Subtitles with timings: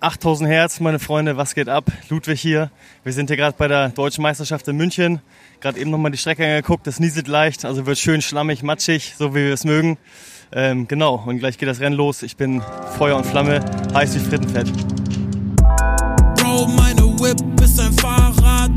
[0.00, 1.90] 8000 Hertz, meine Freunde, was geht ab?
[2.08, 2.70] Ludwig hier.
[3.02, 5.20] Wir sind hier gerade bei der Deutschen Meisterschaft in München.
[5.60, 9.34] Gerade eben nochmal die Strecke angeguckt, das nieselt leicht, also wird schön schlammig, matschig, so
[9.34, 9.98] wie wir es mögen.
[10.52, 12.22] Ähm, genau, und gleich geht das Rennen los.
[12.22, 12.62] Ich bin
[12.96, 13.60] Feuer und Flamme,
[13.92, 14.72] heiß wie Frittenfett.
[16.36, 18.70] Bro, meine Whip ist ein Fahrrad.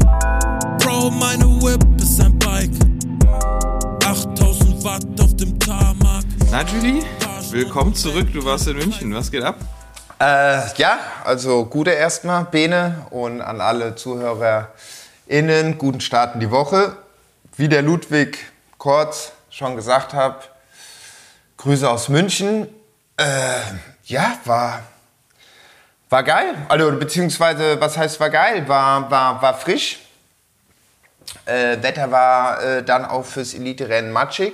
[0.79, 2.71] Bro, meine Whip ist ein Bike.
[4.03, 6.25] 8000 Watt auf dem Tarmac.
[6.49, 7.03] Na, Julie,
[7.51, 8.33] willkommen zurück.
[8.33, 9.13] Du warst in München.
[9.13, 9.59] Was geht ab?
[10.21, 16.95] Äh, ja, also gute erstmal, Bene, und an alle ZuhörerInnen, guten Start in die Woche.
[17.57, 18.37] Wie der Ludwig
[18.77, 20.51] kurz schon gesagt hat,
[21.57, 22.67] Grüße aus München.
[23.17, 23.61] Äh,
[24.05, 24.83] ja, war,
[26.11, 26.53] war geil.
[26.69, 28.67] Also, beziehungsweise, was heißt war geil?
[28.67, 30.01] War, war, war frisch.
[31.45, 34.53] Äh, Wetter war äh, dann auch fürs Elite-Rennen matschig.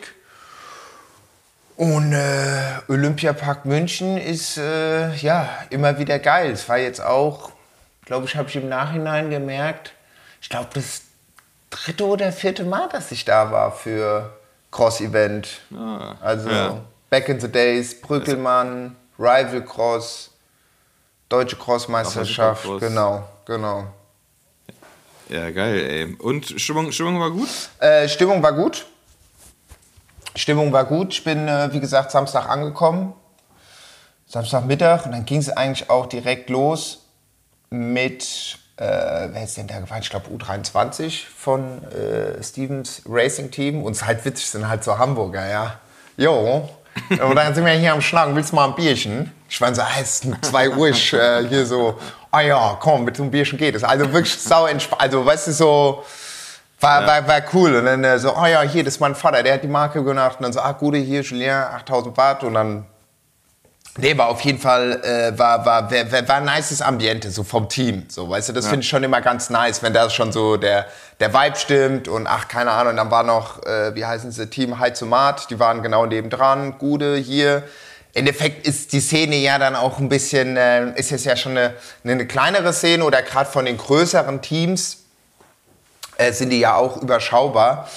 [1.78, 6.52] Und äh, Olympiapark München ist äh, ja immer wieder geil.
[6.52, 7.52] Es war jetzt auch,
[8.04, 9.94] glaube ich, habe ich im Nachhinein gemerkt,
[10.42, 11.04] ich glaube, das
[11.70, 14.36] dritte oder vierte Mal, dass ich da war für
[14.72, 15.62] Cross-Event.
[15.76, 16.82] Ah, also ja.
[17.12, 20.32] Back in the Days, Brückelmann, Rival Cross,
[21.30, 22.64] Deutsche Crossmeisterschaft.
[22.64, 22.90] Supercross.
[22.90, 23.86] Genau, genau.
[25.30, 26.16] Ja, geil, ey.
[26.20, 27.50] Und Stimmung, Stimmung war gut?
[27.80, 28.88] Äh, Stimmung war gut.
[30.38, 31.14] Stimmung war gut.
[31.14, 33.14] Ich bin, äh, wie gesagt, Samstag angekommen.
[34.28, 35.06] Samstagmittag.
[35.06, 37.06] Und dann ging es eigentlich auch direkt los
[37.70, 38.84] mit, äh,
[39.32, 40.02] wer ist denn da gefahren?
[40.02, 43.84] Ich glaube U23 von äh, Stevens Racing Team.
[43.84, 45.80] Und es ist halt witzig, sind halt so Hamburger, ja.
[46.18, 46.70] Jo.
[47.10, 49.32] Und dann sind wir hier am Schnacken, willst du mal ein Bierchen?
[49.50, 51.98] Ich meine so, ah, es ist 2 Uhr, ich, äh, hier so,
[52.32, 53.84] ah ja, komm, mit so einem Bierchen geht es.
[53.84, 56.04] Also wirklich sau entspannt, also weißt du, so,
[56.80, 57.76] war, war, war cool.
[57.76, 60.04] Und dann äh, so, oh ja, hier, das ist mein Vater, der hat die Marke
[60.04, 60.38] gemacht.
[60.38, 62.44] Und dann so, ah, gute, hier, Julien, 8000 Watt.
[62.44, 62.86] Und dann,
[63.98, 67.68] nee, war auf jeden Fall, äh, war, war, war, war, ein nices Ambiente, so vom
[67.68, 68.06] Team.
[68.10, 70.86] So, weißt du, das finde ich schon immer ganz nice, wenn da schon so der,
[71.20, 72.08] der Vibe stimmt.
[72.08, 75.82] Und ach, keine Ahnung, dann war noch, äh, wie heißen sie, Team Heizumat, die waren
[75.82, 76.78] genau nebendran.
[76.78, 77.64] Gude hier.
[78.14, 81.54] Im Endeffekt ist die Szene ja dann auch ein bisschen, äh, ist jetzt ja schon
[81.54, 81.74] eine,
[82.04, 85.07] eine kleinere Szene oder gerade von den größeren Teams
[86.18, 87.88] äh, sind die ja auch überschaubar.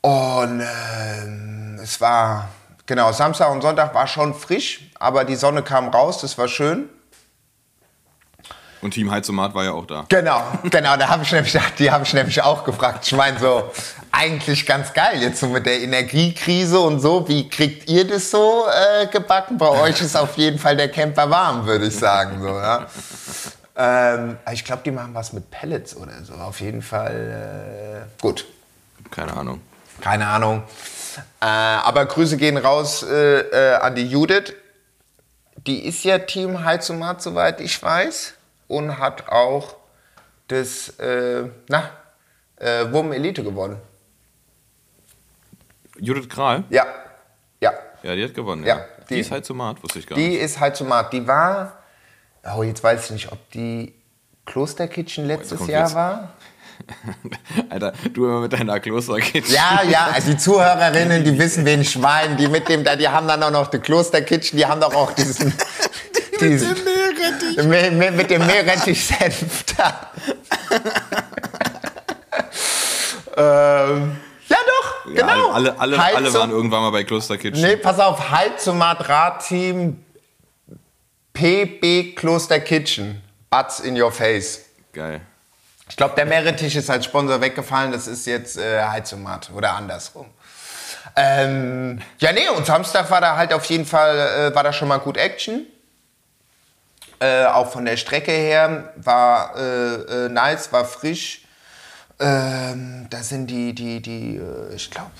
[0.00, 2.48] Und ähm, es war,
[2.86, 6.88] genau, Samstag und Sonntag war schon frisch, aber die Sonne kam raus, das war schön.
[8.80, 10.04] Und Team Heizomat war ja auch da.
[10.08, 13.04] Genau, genau, da habe ich nämlich, die habe ich nämlich auch gefragt.
[13.04, 13.72] Ich meine so,
[14.12, 17.26] eigentlich ganz geil jetzt so mit der Energiekrise und so.
[17.28, 19.58] Wie kriegt ihr das so äh, gebacken?
[19.58, 22.40] Bei euch ist auf jeden Fall der Camper warm, würde ich sagen.
[22.40, 22.86] So, ja.
[23.78, 26.34] Ähm, ich glaube, die machen was mit Pellets oder so.
[26.34, 28.44] Auf jeden Fall äh, gut.
[29.10, 29.60] Keine Ahnung.
[30.00, 30.62] Keine Ahnung.
[31.40, 34.52] Äh, aber Grüße gehen raus äh, äh, an die Judith.
[35.66, 38.34] Die ist ja Team Heizumat, soweit ich weiß.
[38.68, 39.76] Und hat auch
[40.48, 41.90] das, äh, na,
[42.56, 43.76] äh, Wurm Elite gewonnen.
[45.98, 46.64] Judith Kral?
[46.70, 46.86] Ja,
[47.60, 47.72] ja.
[48.02, 48.64] Ja, die hat gewonnen.
[48.64, 50.40] Ja, Ja, die- die, ist Heizomat, wusste ich gar Die nicht.
[50.40, 51.12] ist Heizumat.
[51.12, 51.77] Die war,
[52.56, 53.94] oh, jetzt weiß ich nicht, ob die
[54.46, 55.94] Klosterkitchen letztes Jahr jetzt.
[55.94, 56.32] war.
[57.70, 59.52] Alter, du immer mit deiner Klosterkitchen.
[59.54, 62.36] Ja, ja, also die Zuhörerinnen, die wissen, wen ich meine.
[62.36, 65.12] Die mit dem, da, die haben dann auch noch die Klosterkitchen, die haben doch auch
[65.12, 65.52] diesen.
[66.40, 66.76] diesen
[67.68, 70.10] mit, mit, mit dem Meerrettich-Senf da.
[73.36, 74.16] ähm,
[74.48, 75.50] ja, doch, Ja, genau.
[75.50, 77.60] alle, alle, Halt alle so- waren irgendwann mal bei Klosterkitchen.
[77.60, 79.96] Nee, pass auf, halt zum Radteam
[81.38, 83.22] PB Kloster Kitchen.
[83.48, 84.64] Butts in your face.
[84.92, 85.20] Geil.
[85.88, 87.92] Ich glaube, der Meerrettich ist als Sponsor weggefallen.
[87.92, 90.26] Das ist jetzt äh, Heizomat oder andersrum.
[91.14, 94.88] Ähm, ja, nee, und Samstag war da halt auf jeden Fall, äh, war da schon
[94.88, 95.64] mal gut Action.
[97.20, 99.94] Äh, auch von der Strecke her war äh,
[100.26, 101.42] äh, nice, war frisch.
[102.18, 105.12] Ähm, da sind die, die, die, äh, ich glaube,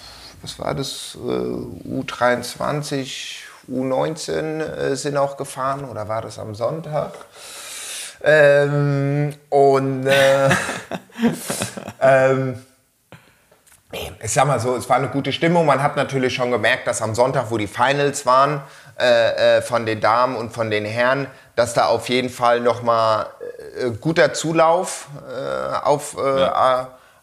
[0.43, 1.17] was war das?
[1.17, 7.13] Äh, U23, U19 äh, sind auch gefahren oder war das am Sonntag?
[8.23, 10.49] Ähm, und äh,
[12.01, 12.63] ähm,
[14.23, 15.67] ich sag mal so, es war eine gute Stimmung.
[15.67, 18.63] Man hat natürlich schon gemerkt, dass am Sonntag, wo die Finals waren,
[18.99, 21.27] äh, äh, von den Damen und von den Herren,
[21.57, 23.27] dass da auf jeden Fall nochmal
[23.81, 26.49] äh, guter Zulauf äh, auf, äh,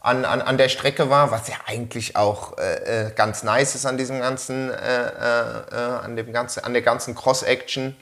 [0.06, 3.88] an, an, an der Strecke war, was ja eigentlich auch äh, äh, ganz nice ist
[3.88, 7.96] an diesem ganzen, äh, äh, äh, an, dem ganzen an der ganzen Cross-Action.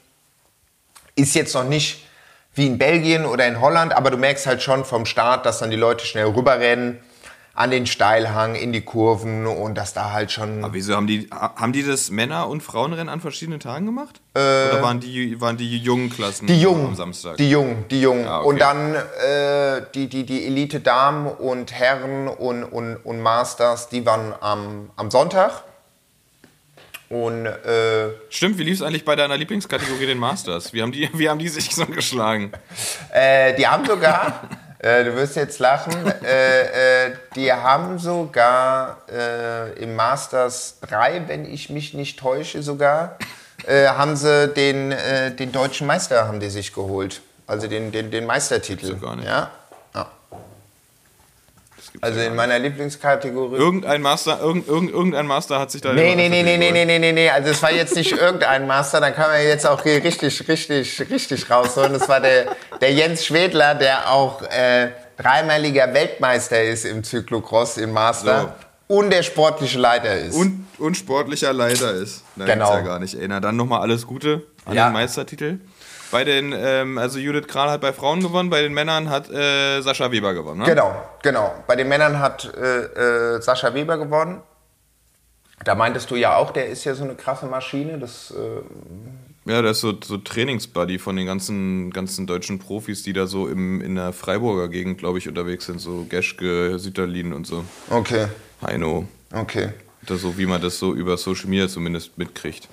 [1.16, 2.06] Ist jetzt noch nicht
[2.56, 5.72] wie in Belgien oder in Holland, aber du merkst halt schon vom Start, dass dann
[5.72, 7.00] die Leute schnell rüberrennen.
[7.56, 10.64] An den Steilhang, in die Kurven und dass da halt schon.
[10.64, 14.22] Aber wieso haben die, haben die das Männer- und Frauenrennen an verschiedenen Tagen gemacht?
[14.34, 17.38] Oder waren die, waren die jungen Klassen Die Jungen, am Samstag?
[17.38, 18.28] die Jungen, die Jungen.
[18.28, 18.48] Ah, okay.
[18.50, 24.34] Und dann äh, die, die, die Elite-Damen und Herren und, und, und Masters, die waren
[24.42, 25.64] am, am Sonntag.
[27.10, 30.74] Und äh, Stimmt, wie lief es eigentlich bei deiner Lieblingskategorie, den Masters?
[30.74, 32.52] Wie haben die, wie haben die sich so geschlagen?
[33.12, 34.50] äh, die haben sogar,
[34.84, 35.94] äh, du wirst jetzt lachen,
[36.24, 43.18] äh, äh, die haben sogar äh, im Masters 3, wenn ich mich nicht täusche sogar,
[43.66, 44.94] äh, haben sie den,
[45.38, 47.22] den deutschen Meister haben die sich geholt.
[47.48, 48.94] Also den, den, den Meistertitel.
[48.94, 49.26] Doch gar nicht.
[49.26, 49.52] Ja?
[52.02, 53.56] Also ja in meiner Lieblingskategorie.
[53.58, 55.94] Irgendein Master, irgend, irgend, irgendein Master hat sich da.
[55.94, 57.30] Nee, nee, nee, nee, nee, nee, nee, nee, nee.
[57.30, 61.00] Also es war jetzt nicht irgendein Master, dann kann man jetzt auch hier richtig, richtig,
[61.10, 61.94] richtig rausholen.
[61.94, 67.92] Das war der, der Jens Schwedler, der auch äh, dreimaliger Weltmeister ist im Cyclocross, im
[67.92, 68.56] Master.
[68.88, 70.36] Und der sportliche Leiter ist.
[70.36, 72.24] Und, und sportlicher Leiter ist.
[72.36, 72.74] Na, Genau.
[72.74, 73.16] ja gar nicht.
[73.16, 74.90] Ey, na dann nochmal alles Gute an Ja.
[74.90, 75.58] den Meistertitel.
[76.14, 79.82] Bei den, ähm, also Judith Kral hat bei Frauen gewonnen, bei den Männern hat äh,
[79.82, 80.66] Sascha Weber gewonnen, ne?
[80.66, 81.52] Genau, genau.
[81.66, 84.44] Bei den Männern hat äh, äh, Sascha Weber gewonnen.
[85.64, 87.98] Da meintest du ja auch, der ist ja so eine krasse Maschine.
[87.98, 93.14] Das, äh, Ja, das ist so, so Trainingsbuddy von den ganzen, ganzen deutschen Profis, die
[93.14, 95.82] da so im, in der Freiburger Gegend, glaube ich, unterwegs sind.
[95.82, 97.66] So Geschke, Sütterlin und so.
[97.90, 98.28] okay,
[98.62, 99.08] Heino.
[99.34, 99.70] okay.
[100.06, 102.68] Das so, wie man das so über Social Media zumindest mitkriegt.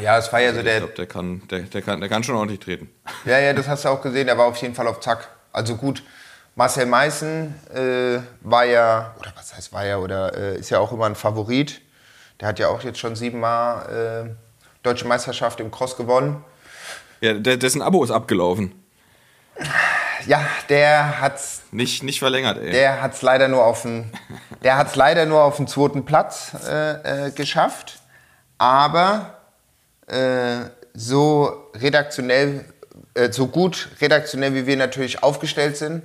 [0.00, 2.24] Ja, es war ja so Ich der, glaube, der kann, der, der, kann, der kann
[2.24, 2.90] schon ordentlich treten.
[3.24, 4.26] Ja, ja, das hast du auch gesehen.
[4.26, 5.28] Der war auf jeden Fall auf Zack.
[5.52, 6.02] Also gut,
[6.56, 10.92] Marcel Meißen äh, war ja, oder was heißt war ja, oder äh, ist ja auch
[10.92, 11.80] immer ein Favorit.
[12.40, 14.30] Der hat ja auch jetzt schon siebenmal äh,
[14.82, 16.44] Deutsche Meisterschaft im Cross gewonnen.
[17.20, 18.74] Ja, dessen Abo ist abgelaufen.
[20.26, 22.72] Ja, der hat's, Nicht, nicht verlängert, ey.
[22.72, 24.10] der hat's leider nur auf den,
[24.62, 28.00] der hat's leider nur auf den zweiten Platz äh, äh, geschafft.
[28.58, 29.38] Aber
[30.06, 32.64] äh, so redaktionell,
[33.14, 36.02] äh, so gut redaktionell wie wir natürlich aufgestellt sind,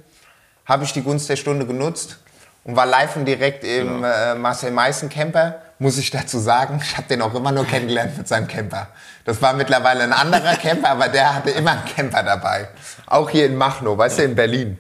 [0.66, 2.18] habe ich die Gunst der Stunde genutzt
[2.64, 5.62] und war live und direkt im äh, Marcel Meißen Camper.
[5.80, 8.90] Muss ich dazu sagen, ich habe den auch immer nur kennengelernt mit seinem Camper.
[9.24, 12.68] Das war mittlerweile ein anderer Camper, aber der hatte immer einen Camper dabei.
[13.06, 14.78] Auch hier in Machnow, weißt du, in Berlin.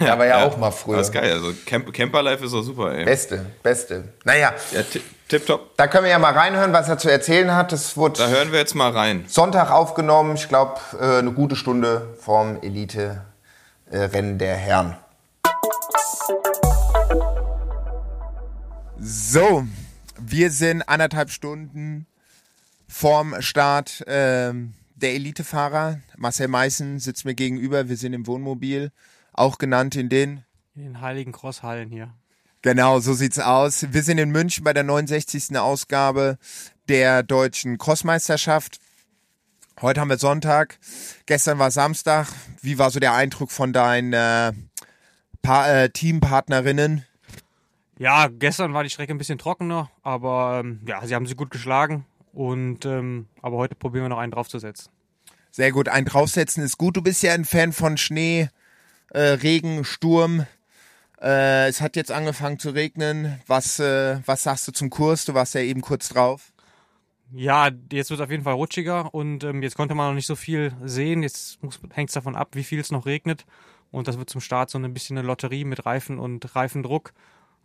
[0.00, 0.98] Da war ja, auch mal früher.
[0.98, 1.32] Das ist geil.
[1.32, 3.04] Also Camp, Camperlife ist doch super, ey.
[3.04, 4.04] Beste, beste.
[4.24, 4.82] Naja, Ja,
[5.28, 5.76] tipptopp.
[5.76, 7.72] da können wir ja mal reinhören, was er zu erzählen hat.
[7.72, 9.24] Das wurde Da hören wir jetzt mal rein.
[9.28, 10.36] Sonntag aufgenommen.
[10.36, 14.96] Ich glaube, äh, eine gute Stunde vorm Elite-Rennen der Herren.
[18.98, 19.64] So,
[20.18, 22.06] wir sind anderthalb Stunden
[22.88, 26.00] vorm Start ähm, der Elitefahrer.
[26.16, 27.88] Marcel Meißen sitzt mir gegenüber.
[27.88, 28.90] Wir sind im Wohnmobil,
[29.32, 30.44] auch genannt in den
[30.74, 32.14] In den heiligen Crosshallen hier.
[32.66, 33.86] Genau, so sieht's aus.
[33.92, 35.56] Wir sind in München bei der 69.
[35.56, 36.36] Ausgabe
[36.88, 38.80] der deutschen Crossmeisterschaft.
[39.80, 40.80] Heute haben wir Sonntag.
[41.26, 42.26] Gestern war Samstag.
[42.62, 44.48] Wie war so der Eindruck von deinen äh,
[45.44, 47.04] äh, Teampartnerinnen?
[48.00, 51.52] Ja, gestern war die Strecke ein bisschen trockener, aber ähm, ja, sie haben sie gut
[51.52, 52.04] geschlagen.
[52.32, 54.90] Und ähm, aber heute probieren wir noch einen draufzusetzen.
[55.52, 55.88] Sehr gut.
[55.88, 56.96] Ein draufsetzen ist gut.
[56.96, 58.48] Du bist ja ein Fan von Schnee,
[59.10, 60.46] äh, Regen, Sturm.
[61.20, 63.40] Äh, es hat jetzt angefangen zu regnen.
[63.46, 65.24] Was, äh, was sagst du zum Kurs?
[65.24, 66.52] Du warst ja eben kurz drauf.
[67.32, 70.26] Ja, jetzt wird es auf jeden Fall rutschiger und ähm, jetzt konnte man noch nicht
[70.26, 71.22] so viel sehen.
[71.22, 71.58] Jetzt
[71.92, 73.44] hängt es davon ab, wie viel es noch regnet.
[73.90, 77.12] Und das wird zum Start so ein bisschen eine Lotterie mit Reifen und Reifendruck.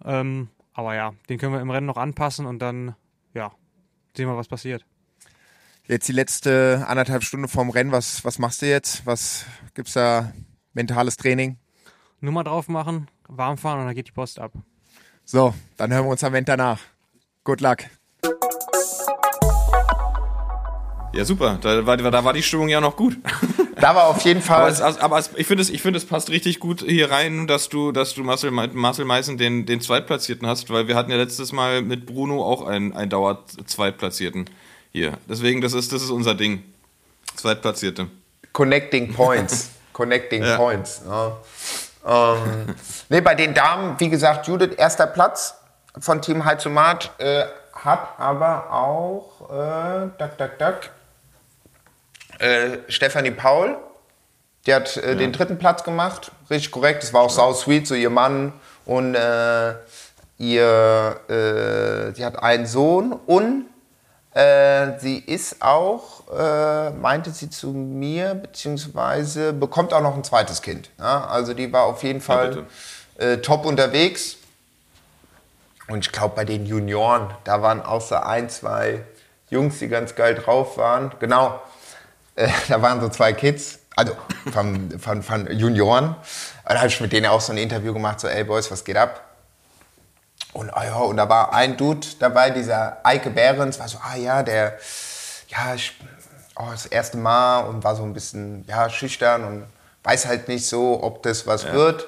[0.03, 2.96] Ähm, aber ja, den können wir im Rennen noch anpassen und dann,
[3.34, 3.51] ja,
[4.15, 4.86] sehen wir, was passiert.
[5.88, 7.91] Jetzt die letzte anderthalb Stunden vorm Rennen.
[7.91, 9.05] Was, was machst du jetzt?
[9.05, 10.31] Was gibt's da?
[10.74, 11.58] Mentales Training?
[12.22, 14.51] Nummer drauf machen, warm fahren und dann geht die Post ab.
[15.25, 16.80] So, dann hören wir uns am Ende danach.
[17.44, 17.80] Good luck.
[21.13, 21.58] Ja, super.
[21.62, 23.18] Da war, da war die Stimmung ja noch gut.
[23.75, 24.62] Da war auf jeden Fall.
[24.62, 27.48] Aber, es, aber es, ich finde, es, ich finde, es passt richtig gut hier rein,
[27.48, 31.18] dass du, dass du Marcel, Marcel Meißen den, den Zweitplatzierten hast, weil wir hatten ja
[31.18, 34.50] letztes Mal mit Bruno auch einen, einen Dauer-Zweitplatzierten
[34.92, 35.18] hier.
[35.28, 36.63] Deswegen, das ist, das ist unser Ding.
[37.36, 38.08] Zweitplatzierte.
[38.54, 39.72] Connecting Points.
[39.94, 40.56] Connecting Ja.
[40.58, 41.01] Points.
[41.06, 41.38] Ja.
[42.05, 42.75] Ähm,
[43.10, 45.55] nee, bei den Damen, wie gesagt, Judith erster Platz
[46.00, 50.75] von Team Heizomat, äh, hat aber auch äh, duck, duck, duck,
[52.39, 53.77] äh, Stefanie Paul,
[54.65, 57.03] die hat äh, den dritten Platz gemacht, richtig korrekt.
[57.03, 58.53] Das war auch sau sweet, so ihr Mann
[58.86, 59.74] und äh,
[60.38, 63.65] ihr, äh, sie hat einen Sohn und
[64.34, 70.62] äh, sie ist auch, äh, meinte sie zu mir, beziehungsweise bekommt auch noch ein zweites
[70.62, 70.90] Kind.
[70.98, 71.26] Ja?
[71.26, 72.66] Also die war auf jeden Fall
[73.18, 74.38] äh, top unterwegs.
[75.88, 79.04] Und ich glaube, bei den Junioren, da waren auch so ein, zwei
[79.50, 81.12] Jungs, die ganz geil drauf waren.
[81.20, 81.60] Genau,
[82.36, 84.16] äh, da waren so zwei Kids, also
[84.54, 86.06] von, von, von Junioren.
[86.06, 86.16] Und
[86.70, 88.96] da habe ich mit denen auch so ein Interview gemacht, so, ey Boys, was geht
[88.96, 89.31] ab?
[90.53, 94.17] Und, ah ja, und da war ein Dude dabei, dieser Eike Behrens, war so, ah
[94.17, 94.77] ja, der,
[95.48, 95.98] ja, ich,
[96.58, 99.65] oh, das erste Mal und war so ein bisschen, ja, schüchtern und
[100.03, 102.08] weiß halt nicht so, ob das was wird.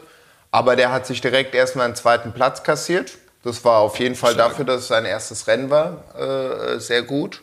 [0.52, 3.18] Aber der hat sich direkt erstmal einen zweiten Platz kassiert.
[3.44, 7.42] Das war auf jeden Fall dafür, dass es sein erstes Rennen war, äh, sehr gut.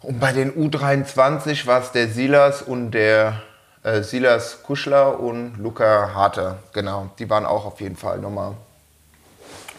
[0.00, 3.42] Und bei den U23 war es der Silas und der
[3.82, 6.58] äh, Silas Kuschler und Luca Harter.
[6.72, 8.54] Genau, die waren auch auf jeden Fall nochmal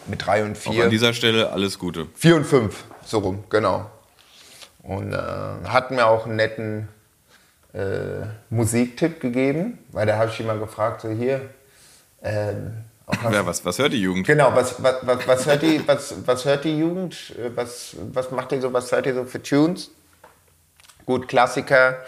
[0.08, 0.84] mit 3 und Auch 4.
[0.84, 2.06] an dieser Stelle alles Gute.
[2.14, 3.90] 4 und 5, so rum, genau.
[4.82, 6.88] Und äh, hatten mir auch einen netten
[7.74, 11.40] äh, Musiktipp gegeben, weil da habe ich ihn mal gefragt, so hier,
[12.22, 14.26] ähm, auch was, Ja, was, was hört die Jugend?
[14.26, 17.34] Genau, was, was, was, was, hört die, was, was hört die Jugend?
[17.38, 19.90] Äh, Was, was macht ihr so, was hört ihr so für Tunes?
[21.04, 21.98] Gut, Klassiker,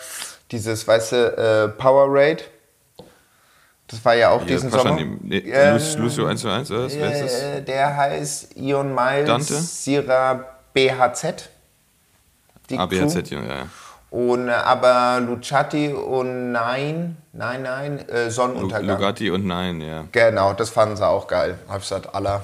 [0.50, 2.50] dieses, weißt du, äh, Power Raid.
[3.88, 4.98] Das war ja auch Hier, diesen Sommer.
[5.22, 6.84] Nee, Ähm, Luc- Lucio 1 zu 1, oder?
[6.84, 6.94] was?
[6.94, 7.42] Wer ist das?
[7.42, 9.54] Äh, der heißt Ion Miles Dante?
[9.54, 11.48] Sierra BHZ.
[12.68, 13.36] Die ABHZ, Crew.
[13.36, 13.66] ja, ja.
[14.10, 18.86] Und, äh, aber Luciati und Nein, nein, nein, äh, Sonnenuntergang.
[18.88, 20.04] Lugatti und Nein, ja.
[20.12, 21.58] Genau, das fanden sie auch geil.
[21.68, 22.42] Hab ich gesagt, aller.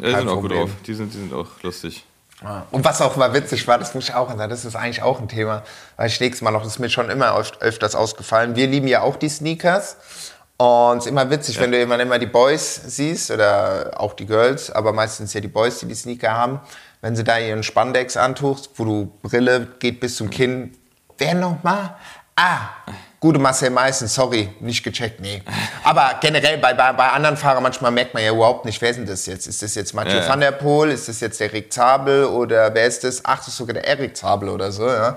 [0.00, 0.60] ja die sind auch gut Problem.
[0.62, 0.70] drauf.
[0.86, 2.04] Die sind, die sind auch lustig.
[2.70, 5.20] Und was auch mal witzig war, das muss ich auch sagen, das ist eigentlich auch
[5.20, 5.62] ein Thema,
[5.96, 8.56] weil ich nächstes Mal noch, das ist mir schon immer öf- öfters ausgefallen.
[8.56, 9.96] Wir lieben ja auch die Sneakers.
[10.60, 14.26] Und es ist immer witzig, wenn du immer, immer die Boys siehst oder auch die
[14.26, 16.60] Girls, aber meistens ja die Boys, die die Sneaker haben,
[17.00, 20.76] wenn sie da ihren Spandex antuchst, wo du Brille geht bis zum Kinn.
[21.16, 21.96] Wer nochmal?
[22.36, 22.58] Ah,
[23.20, 25.42] gute Marcel Meißen, sorry, nicht gecheckt, nee.
[25.82, 29.06] Aber generell bei, bei, bei anderen Fahrern manchmal merkt man ja überhaupt nicht, wer denn
[29.06, 29.46] das jetzt?
[29.46, 30.28] Ist das jetzt Mathieu Ja, ja.
[30.28, 30.90] van der Poel?
[30.90, 32.26] Ist das jetzt der Rick Zabel?
[32.26, 33.24] Oder wer ist das?
[33.24, 35.16] Ach, das ist sogar der Erik Zabel oder so, ja.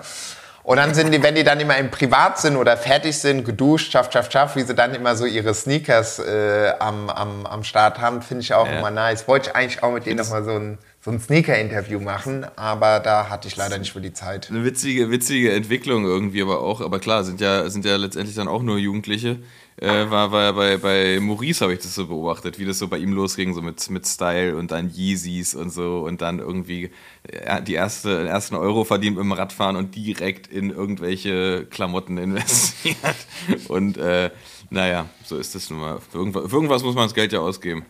[0.64, 3.92] Und dann sind die, wenn die dann immer im Privat sind oder fertig sind, geduscht,
[3.92, 8.00] schaff, schaff, schaff, wie sie dann immer so ihre Sneakers äh, am, am, am Start
[8.00, 8.80] haben, finde ich auch Ja.
[8.80, 9.28] immer nice.
[9.28, 13.30] Wollte ich eigentlich auch mit denen nochmal so ein, so ein Sneaker-Interview machen, aber da
[13.30, 14.48] hatte ich leider nicht mehr die Zeit.
[14.50, 16.80] Eine witzige, witzige Entwicklung irgendwie aber auch.
[16.80, 19.40] Aber klar, sind ja, sind ja letztendlich dann auch nur Jugendliche.
[19.78, 23.00] Äh, war, war bei, bei Maurice habe ich das so beobachtet, wie das so bei
[23.00, 26.92] ihm losging, so mit, mit Style und dann Yeezys und so und dann irgendwie
[27.24, 32.98] äh, die erste, den ersten Euro verdient im Radfahren und direkt in irgendwelche Klamotten investiert.
[33.68, 34.30] Und äh,
[34.70, 36.00] naja, so ist das nun mal.
[36.12, 37.86] Für irgendwas, für irgendwas muss man das Geld ja ausgeben.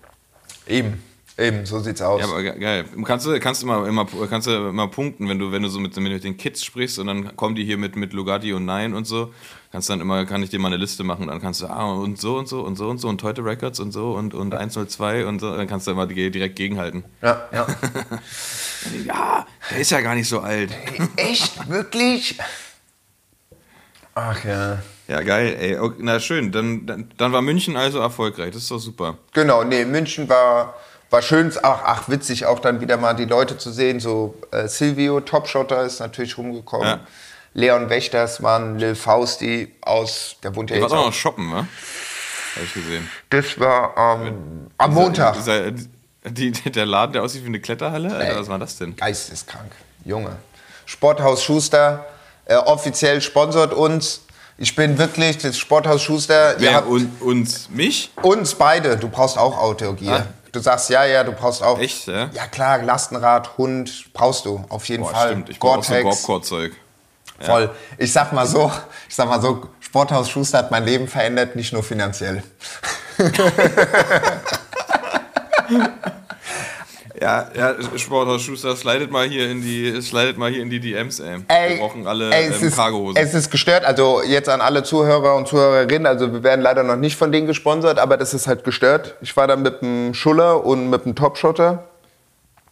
[0.67, 1.03] Eben,
[1.37, 2.21] eben, so sieht's aus.
[2.21, 2.85] Ja, aber ge- geil.
[3.03, 5.79] Kannst du, kannst du immer, immer, kannst du immer punkten, wenn du, wenn du so
[5.79, 8.93] mit, mit den Kids sprichst und dann kommen die hier mit, mit Lugatti und Nein
[8.93, 9.33] und so.
[9.73, 11.93] Kannst dann immer, kann ich dir mal eine Liste machen und dann kannst du, ah,
[11.93, 14.53] und so und so und so und so und Teute Records und so und, und
[14.53, 17.03] 102 und so, dann kannst du immer direkt gegenhalten.
[17.23, 17.65] ja, ja.
[19.05, 20.69] Ja, der ist ja gar nicht so alt.
[21.15, 21.67] Echt?
[21.67, 22.37] Wirklich?
[24.13, 24.83] Ach ja.
[25.07, 25.79] Ja, geil, ey.
[25.79, 29.17] Okay, na schön, dann, dann, dann war München also erfolgreich, das ist doch super.
[29.33, 30.75] Genau, nee, München war,
[31.09, 31.51] war schön.
[31.63, 33.99] Ach, ach, witzig, auch dann wieder mal die Leute zu sehen.
[33.99, 36.87] So äh, Silvio, Topshotter, ist natürlich rumgekommen.
[36.87, 36.99] Ja.
[37.53, 41.51] Leon Wächters waren Lil Fausti aus, der wohnt ja Du jetzt warst auch noch shoppen,
[41.51, 41.67] wa?
[42.55, 43.09] Hab ich gesehen.
[43.29, 45.35] Das war ähm, am Montag.
[45.35, 45.71] Dieser,
[46.25, 48.15] die, der Laden, der aussieht wie eine Kletterhalle?
[48.15, 48.95] Alter, was war das denn?
[48.95, 49.71] Geisteskrank,
[50.05, 50.35] Junge.
[50.85, 52.05] Sporthaus Schuster,
[52.45, 54.21] äh, offiziell sponsort uns.
[54.57, 56.55] Ich bin wirklich das Sporthaus Schuster.
[56.59, 58.11] Wer habt und, und mich?
[58.21, 58.97] uns beide.
[58.97, 60.19] Du brauchst auch Autogear.
[60.19, 60.25] Ah.
[60.51, 61.79] Du sagst ja, ja, du brauchst auch.
[61.79, 62.29] Echt, ja?
[62.31, 65.27] Ja klar, Lastenrad, Hund brauchst du auf jeden Boah, Fall.
[65.29, 65.49] stimmt.
[65.49, 66.73] Ich brauche auch so Gorbcore-Zeug.
[67.39, 67.69] Voll.
[67.97, 68.71] Ich sag mal so,
[69.07, 72.43] ich sag mal so, Sporthaus Schuster hat mein Leben verändert, nicht nur finanziell.
[77.23, 81.21] Ja, ja, Sporthaus Schuster, slidet mal hier in die, slidet mal hier in die DMs,
[81.21, 81.37] ey.
[81.47, 83.15] Ey, Wir brauchen alle ey, es, ähm, ist, Cargohosen.
[83.15, 83.85] es ist gestört.
[83.85, 86.05] Also jetzt an alle Zuhörer und Zuhörerinnen.
[86.05, 89.15] Also wir werden leider noch nicht von denen gesponsert, aber das ist halt gestört.
[89.21, 91.87] Ich war da mit dem Schuller und mit dem Topshotter.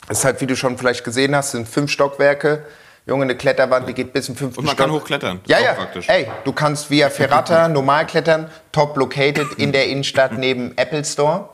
[0.10, 2.65] Das ist halt, wie du schon vielleicht gesehen hast, sind fünf Stockwerke.
[3.05, 4.88] Junge, eine Kletterwand, die geht bis zum fünften Und man Stock.
[4.88, 5.41] kann hochklettern.
[5.48, 5.74] Ja, ja.
[5.74, 6.08] praktisch.
[6.08, 11.50] Ey, du kannst via Ferrata normal klettern, top located in der Innenstadt neben Apple Store.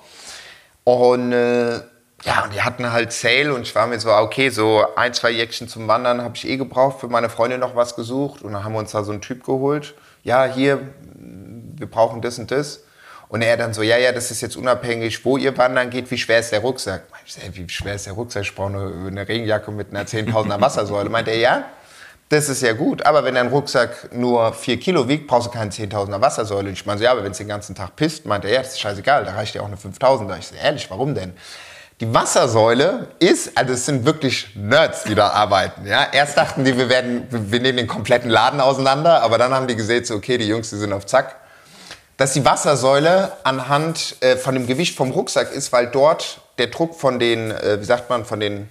[0.84, 1.80] Und äh,
[2.24, 5.32] ja, und die hatten halt Sale und ich war mir so, okay, so ein, zwei
[5.32, 8.63] Jäckchen zum Wandern habe ich eh gebraucht, für meine Freundin noch was gesucht und dann
[8.63, 9.94] haben wir uns da so einen Typ geholt.
[10.24, 10.80] Ja, hier,
[11.16, 12.82] wir brauchen das und das.
[13.29, 16.17] Und er dann so, ja, ja, das ist jetzt unabhängig, wo ihr wandern geht, wie
[16.17, 17.03] schwer ist der Rucksack?
[17.25, 18.43] Ich so, wie schwer ist der Rucksack?
[18.43, 21.10] Ich brauche eine, eine Regenjacke mit einer 10.000er Wassersäule.
[21.10, 21.65] Meint er, ja,
[22.29, 25.72] Das ist ja gut, aber wenn dein Rucksack nur 4 Kilo wiegt, brauchst du keine
[25.72, 26.69] 10.000er Wassersäule.
[26.72, 28.74] Ich meine so, ja, aber wenn es den ganzen Tag pisst, meint er, ja, das
[28.74, 30.38] ist scheißegal, da reicht ja auch eine 5.000er.
[30.38, 31.34] Ich so, ehrlich, warum denn?
[32.01, 35.88] Die Wassersäule ist, also es sind wirklich Nerds, die da arbeiten.
[35.88, 36.07] Ja?
[36.12, 39.75] Erst dachten die, wir, werden, wir nehmen den kompletten Laden auseinander, aber dann haben die
[39.75, 41.38] gesehen, so, okay, die Jungs, die sind auf Zack.
[42.18, 46.96] Dass die Wassersäule anhand äh, von dem Gewicht vom Rucksack ist, weil dort der Druck
[46.96, 48.70] von den, äh, wie sagt man, von den,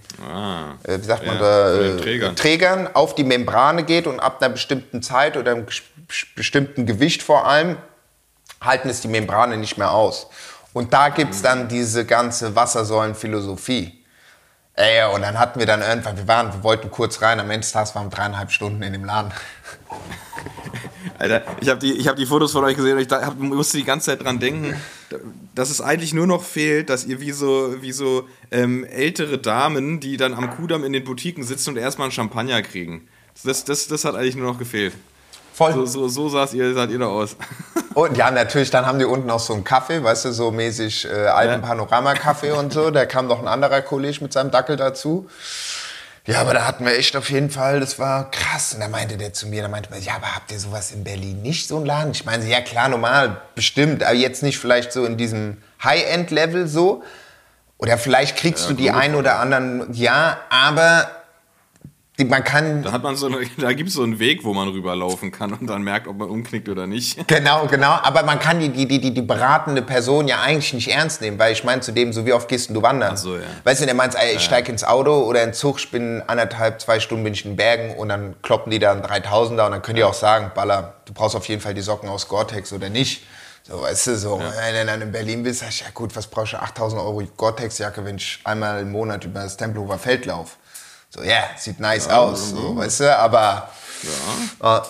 [0.82, 2.36] äh, wie sagt man ja, da, von den äh, Trägern.
[2.36, 5.66] Trägern auf die Membrane geht und ab einer bestimmten Zeit oder einem
[6.34, 7.76] bestimmten Gewicht vor allem
[8.60, 10.28] halten es die Membrane nicht mehr aus.
[10.72, 14.04] Und da gibt's dann diese ganze Wassersäulenphilosophie.
[14.74, 17.60] Ey, und dann hatten wir dann irgendwann, wir waren, wir wollten kurz rein, am Ende
[17.60, 19.32] des Tages waren wir dreieinhalb Stunden in dem Laden.
[21.18, 23.38] Alter, ich habe die, ich hab die Fotos von euch gesehen und ich da- hab,
[23.38, 24.74] musste die ganze Zeit dran denken,
[25.54, 30.00] dass es eigentlich nur noch fehlt, dass ihr wie so, wie so ähm, ältere Damen,
[30.00, 33.08] die dann am Kudamm in den Boutiquen sitzen und erstmal einen Champagner kriegen.
[33.44, 34.94] Das, das, das hat eigentlich nur noch gefehlt.
[35.52, 35.72] Voll.
[35.72, 37.36] So, so, so saß ihr, saht ihr da aus.
[37.94, 41.06] Und ja, natürlich, dann haben die unten auch so einen Kaffee, weißt du, so mäßig
[41.06, 42.90] äh, Alpenpanorama-Kaffee und so.
[42.90, 45.30] Da kam noch ein anderer Kollege mit seinem Dackel dazu.
[46.26, 48.74] Ja, aber da hatten wir echt auf jeden Fall, das war krass.
[48.74, 51.04] Und da meinte der zu mir, da meinte man, ja, aber habt ihr sowas in
[51.04, 52.10] Berlin nicht, so einen Laden?
[52.10, 57.04] Ich meine, ja klar, normal, bestimmt, aber jetzt nicht vielleicht so in diesem High-End-Level so.
[57.78, 61.10] Oder vielleicht kriegst du die ein oder anderen, ja, aber
[62.18, 62.82] die, man kann...
[62.82, 65.52] Da hat man so eine, da gibt es so einen Weg, wo man rüberlaufen kann
[65.52, 67.18] und dann merkt, ob man umknickt oder nicht.
[67.36, 67.98] Genau, genau.
[68.02, 71.38] Aber man kann die, die, die, die, die beratende Person ja eigentlich nicht ernst nehmen,
[71.38, 73.12] weil ich meine zu dem, so wie oft gehst du wandern?
[73.14, 73.42] Ach so, ja.
[73.64, 77.00] Weißt du, der meint, ich steig ins Auto oder in Zug, ich bin anderthalb, zwei
[77.00, 79.82] Stunden bin ich in den Bergen und dann kloppen die da einen 3000er und dann
[79.82, 82.88] können die auch sagen, Baller, du brauchst auf jeden Fall die Socken aus Gore-Tex oder
[82.88, 83.24] nicht.
[83.64, 86.28] So, weißt du, so, wenn du dann in Berlin bist, sag ich, ja gut, was
[86.28, 90.56] brauchst du 8000 Euro Gore-Tex-Jacke, wenn ich einmal im Monat über das Tempelhofer Feld laufe?
[91.16, 93.70] So, ja, sieht nice aus, so, weißt du, aber
[94.62, 94.80] äh,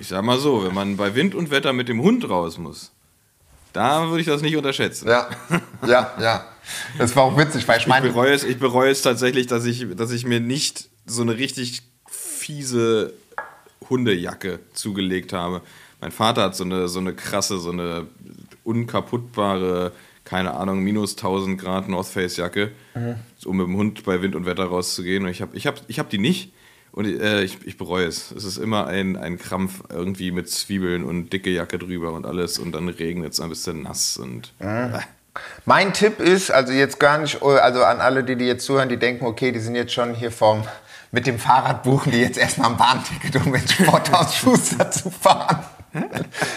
[0.00, 2.92] Ich sag mal so, wenn man bei Wind und Wetter mit dem Hund raus muss,
[3.74, 5.06] da würde ich das nicht unterschätzen.
[5.08, 5.28] ja,
[5.86, 6.46] ja, ja.
[6.96, 9.66] Das war auch witzig, weil ich Ich meine, bereue es, ich bereue es tatsächlich, dass
[9.66, 13.12] ich, dass ich mir nicht so eine richtig fiese
[13.90, 15.60] Hundejacke zugelegt habe.
[16.00, 18.06] Mein Vater hat so eine, so eine krasse, so eine
[18.62, 19.92] unkaputtbare,
[20.24, 22.72] keine Ahnung, minus 1000 Grad North Face Jacke,
[23.44, 25.24] um mit dem Hund bei Wind und Wetter rauszugehen.
[25.24, 26.52] Und ich habe ich hab, ich hab die nicht.
[26.92, 28.30] Und äh, ich, ich bereue es.
[28.30, 32.58] Es ist immer ein, ein Krampf irgendwie mit Zwiebeln und dicke Jacke drüber und alles.
[32.58, 34.16] Und dann regnet es ein bisschen nass.
[34.16, 34.90] Und äh.
[35.64, 38.96] Mein Tipp ist, also jetzt gar nicht, also an alle, die, die jetzt zuhören, die
[38.96, 40.62] denken, okay, die sind jetzt schon hier vom,
[41.10, 45.64] mit dem Fahrrad buchen, die jetzt erstmal ein Bahnticket, um ins Sporthaus Schuster zu fahren.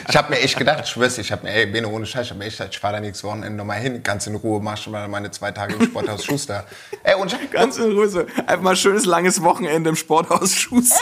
[0.10, 2.30] Ich habe mir echt gedacht, ich schwör's, ich habe mir, ey, Bene, ohne Scheiß, ich
[2.32, 4.78] habe mir echt gedacht, ich fahre da nächstes Wochenende nochmal hin, ganz in Ruhe, mach
[4.78, 6.66] schon mal meine zwei Tage im Sporthaus Schuster.
[7.04, 10.96] Ey, und Ganz in Ruhe, so einfach mal schönes langes Wochenende im Sporthaus Schuster.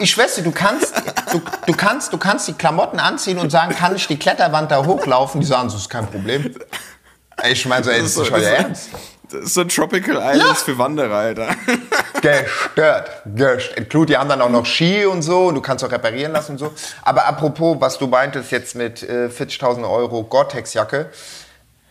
[0.00, 0.94] ich schwör's du kannst,
[1.32, 4.84] du, du, kannst, du kannst die Klamotten anziehen und sagen, kann ich die Kletterwand da
[4.84, 5.40] hochlaufen?
[5.40, 6.54] Die sagen, das ist kein Problem.
[7.36, 8.88] Ey, ich meine so, ey, das ist so- nicht euer Ernst.
[9.30, 11.48] Das ist so ein Tropical Islands für Wanderer, Alter.
[12.20, 13.22] Gestört.
[13.34, 13.90] Gestört.
[13.90, 16.52] Klar, die haben dann auch noch Ski und so und du kannst auch reparieren lassen
[16.52, 16.72] und so.
[17.02, 21.10] Aber apropos, was du meintest jetzt mit äh, 40.000 Euro Gore-Tex-Jacke.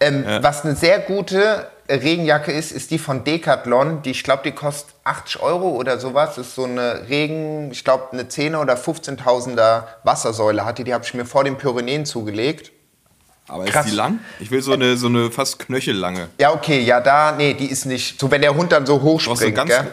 [0.02, 4.02] Ähm, Was eine sehr gute Regenjacke ist, ist die von Decathlon.
[4.04, 6.36] Die, ich glaube, die kostet 80 Euro oder sowas.
[6.36, 10.84] Das ist so eine Regen, ich glaube, eine 10er oder 15.000er Wassersäule hatte.
[10.84, 12.72] Die habe ich mir vor den Pyrenäen zugelegt.
[13.50, 13.86] Aber Krass.
[13.86, 14.20] ist die lang?
[14.40, 16.30] Ich will so eine, so eine fast knöchellange.
[16.40, 18.20] Ja, okay, ja, da, nee, die ist nicht.
[18.20, 19.88] So, wenn der Hund dann so hoch springt, ganz- gell?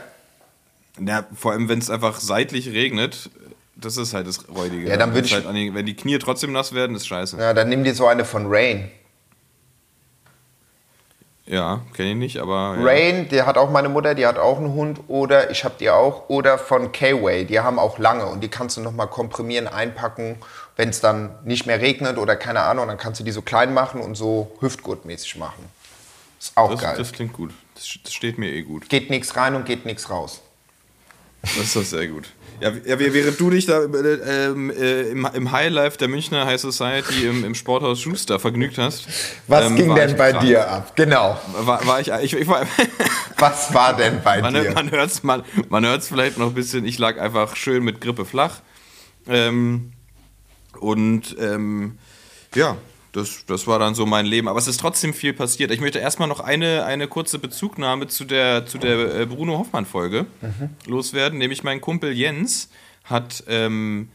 [1.06, 3.30] Ja, vor allem, wenn es einfach seitlich regnet,
[3.74, 4.88] das ist halt das Räudige.
[4.88, 7.06] Ja, dann würd Wenn's ich- Halt an die, wenn die Knie trotzdem nass werden, ist
[7.06, 7.36] scheiße.
[7.36, 8.90] Ja, Ja, dann nimm dir so eine von Rain.
[11.46, 12.76] kenne ich nicht, aber.
[12.78, 12.84] Ja.
[12.84, 15.00] Rain, der hat auch meine Mutter, die hat auch einen Hund.
[15.08, 16.28] Oder ich habe die auch.
[16.28, 18.26] Oder von K-Way, die haben auch lange.
[18.26, 20.36] Und die kannst du nochmal komprimieren, einpacken.
[20.76, 23.72] Wenn es dann nicht mehr regnet oder keine Ahnung, dann kannst du die so klein
[23.72, 25.64] machen und so hüftgurtmäßig machen.
[26.38, 26.94] Ist auch Das, geil.
[26.98, 27.52] das klingt gut.
[27.74, 28.88] Das, das steht mir eh gut.
[28.88, 30.42] geht nichts rein und geht nichts raus.
[31.42, 32.24] Das ist doch sehr gut.
[32.60, 36.60] Ja, ja, während du dich da äh, ähm, äh, im, im Highlife der Münchner High
[36.60, 39.06] Society im, im Sporthaus Schuster vergnügt hast.
[39.46, 40.44] Was ähm, ging denn bei krank.
[40.44, 40.92] dir ab?
[40.96, 41.38] Genau.
[41.60, 42.66] War, war ich, ich, ich war,
[43.38, 44.72] Was war denn bei man, dir?
[44.72, 46.86] man hört es man, man hört's vielleicht noch ein bisschen.
[46.86, 48.60] Ich lag einfach schön mit Grippe flach.
[49.28, 49.92] Ähm,
[50.76, 51.98] und ähm,
[52.54, 52.76] ja,
[53.16, 54.46] das, das war dann so mein Leben.
[54.46, 55.70] Aber es ist trotzdem viel passiert.
[55.70, 60.26] Ich möchte erstmal noch eine, eine kurze Bezugnahme zu der, zu der äh, Bruno Hoffmann-Folge
[60.86, 61.38] loswerden.
[61.38, 62.68] Nämlich mein Kumpel Jens
[63.04, 64.10] hat ähm,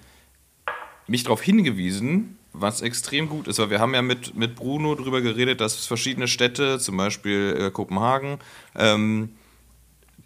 [1.08, 3.58] mich darauf hingewiesen, was extrem gut ist.
[3.58, 7.71] Weil wir haben ja mit, mit Bruno darüber geredet, dass verschiedene Städte, zum Beispiel äh,
[7.71, 8.38] Kopenhagen,
[8.76, 9.30] ähm,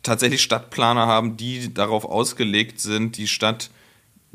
[0.03, 3.69] tatsächlich Stadtplaner haben, die darauf ausgelegt sind, die Stadt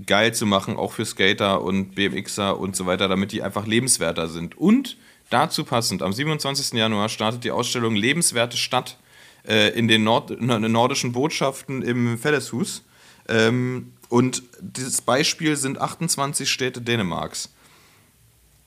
[0.06, 4.28] geil zu machen, auch für Skater und BMXer und so weiter, damit die einfach lebenswerter
[4.28, 4.56] sind.
[4.56, 4.96] Und
[5.30, 6.78] dazu passend, am 27.
[6.78, 8.98] Januar startet die Ausstellung Lebenswerte Stadt
[9.46, 12.84] äh, in den Nord nordischen Botschaften im Felleshus.
[13.28, 17.50] Ähm, und dieses Beispiel sind 28 Städte Dänemarks.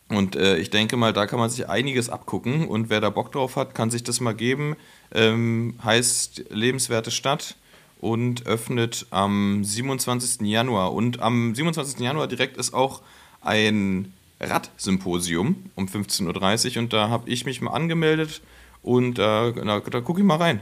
[0.09, 2.67] Und äh, ich denke mal, da kann man sich einiges abgucken.
[2.67, 4.75] Und wer da Bock drauf hat, kann sich das mal geben.
[5.11, 7.55] Ähm, heißt Lebenswerte Stadt
[8.03, 10.45] und öffnet am 27.
[10.45, 10.91] Januar.
[10.91, 12.01] Und am 27.
[12.01, 13.01] Januar direkt ist auch
[13.39, 14.11] ein
[14.41, 16.81] Radsymposium um 15.30 Uhr.
[16.83, 18.41] Und da habe ich mich mal angemeldet
[18.81, 20.61] und äh, da, da gucke ich mal rein.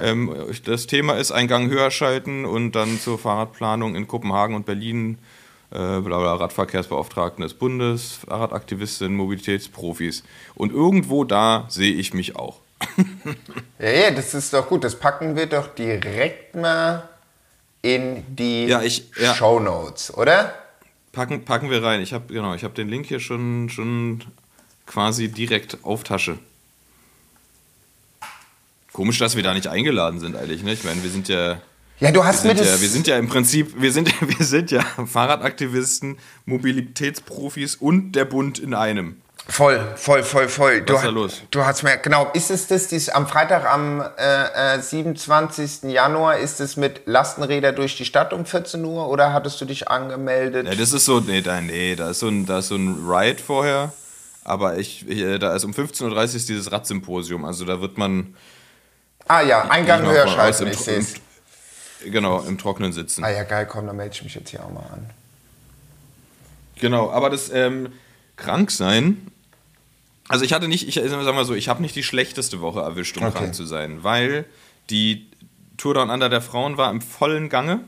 [0.00, 0.32] Ähm,
[0.64, 5.18] das Thema ist ein Gang höher schalten und dann zur Fahrradplanung in Kopenhagen und Berlin.
[5.72, 10.22] Äh, bla Radverkehrsbeauftragten des Bundes, Fahrradaktivistin, Mobilitätsprofis.
[10.54, 12.60] Und irgendwo da sehe ich mich auch.
[13.78, 14.84] Ja, ja, das ist doch gut.
[14.84, 17.08] Das packen wir doch direkt mal
[17.82, 19.34] in die ja, ich, ja.
[19.34, 20.54] Show Notes, oder?
[21.12, 22.00] Packen, packen wir rein.
[22.00, 24.24] Ich habe genau, ich den Link hier schon, schon
[24.86, 26.38] quasi direkt auf Tasche.
[28.92, 30.62] Komisch, dass wir da nicht eingeladen sind eigentlich.
[30.62, 30.72] Ne?
[30.72, 31.60] Ich meine, wir sind ja
[32.00, 32.66] ja, du hast mir das.
[32.66, 38.24] Ja, wir sind ja im Prinzip, wir sind, wir sind ja Fahrradaktivisten, Mobilitätsprofis und der
[38.24, 39.20] Bund in einem.
[39.50, 40.84] Voll, voll, voll, voll.
[40.86, 41.42] Was ist da los?
[41.50, 45.90] Du hast mir, genau, ist es das, dies, am Freitag, am äh, äh, 27.
[45.90, 49.88] Januar, ist es mit Lastenräder durch die Stadt um 14 Uhr oder hattest du dich
[49.88, 50.68] angemeldet?
[50.68, 53.04] Ja, das ist so, nee, da, nee, da ist so ein, da ist so ein
[53.04, 53.92] Ride vorher,
[54.44, 58.36] aber ich, ich äh, da ist um 15.30 Uhr dieses Radsymposium, also da wird man...
[59.26, 61.14] Ah ja, Eingang höher schalten, ich sehe es.
[62.04, 63.24] Genau, im Trockenen sitzen.
[63.24, 65.10] Ah ja, geil, komm, dann melde ich mich jetzt hier auch mal an.
[66.76, 67.92] Genau, aber das ähm,
[68.36, 69.30] Kranksein,
[70.30, 73.16] also ich hatte nicht, ich sag mal so, ich habe nicht die schlechteste Woche erwischt,
[73.16, 73.38] um okay.
[73.38, 74.44] krank zu sein, weil
[74.88, 75.26] die
[75.76, 77.80] Tour Down Under der Frauen war im vollen Gange.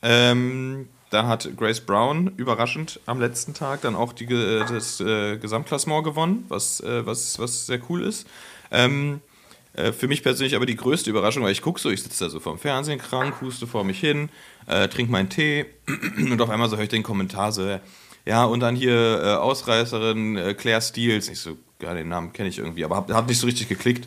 [0.00, 6.04] Ähm, da hat Grace Brown überraschend am letzten Tag dann auch die, das äh, Gesamtklassement
[6.04, 8.28] gewonnen, was, äh, was, was sehr cool ist.
[8.70, 9.20] Ähm,
[9.72, 12.30] äh, für mich persönlich aber die größte Überraschung, weil ich gucke so, ich sitze da
[12.30, 14.28] so vorm Fernsehen krank, huste vor mich hin,
[14.66, 15.66] äh, trinke meinen Tee
[16.18, 17.80] und auf einmal so höre ich den Kommentar so,
[18.28, 21.30] ja, und dann hier äh, Ausreißerin äh, Claire Steels.
[21.30, 24.06] Ich so, ja, den Namen kenne ich irgendwie, aber habe hab nicht so richtig geklickt.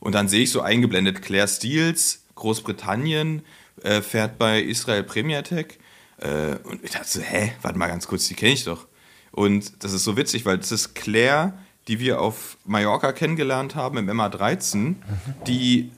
[0.00, 3.42] Und dann sehe ich so eingeblendet, Claire Steels, Großbritannien,
[3.82, 5.78] äh, fährt bei Israel Premier Tech.
[6.18, 8.86] Äh, und ich dachte so, hä, warte mal ganz kurz, die kenne ich doch.
[9.32, 11.54] Und das ist so witzig, weil das ist Claire,
[11.88, 14.96] die wir auf Mallorca kennengelernt haben im MA13,
[15.46, 15.90] die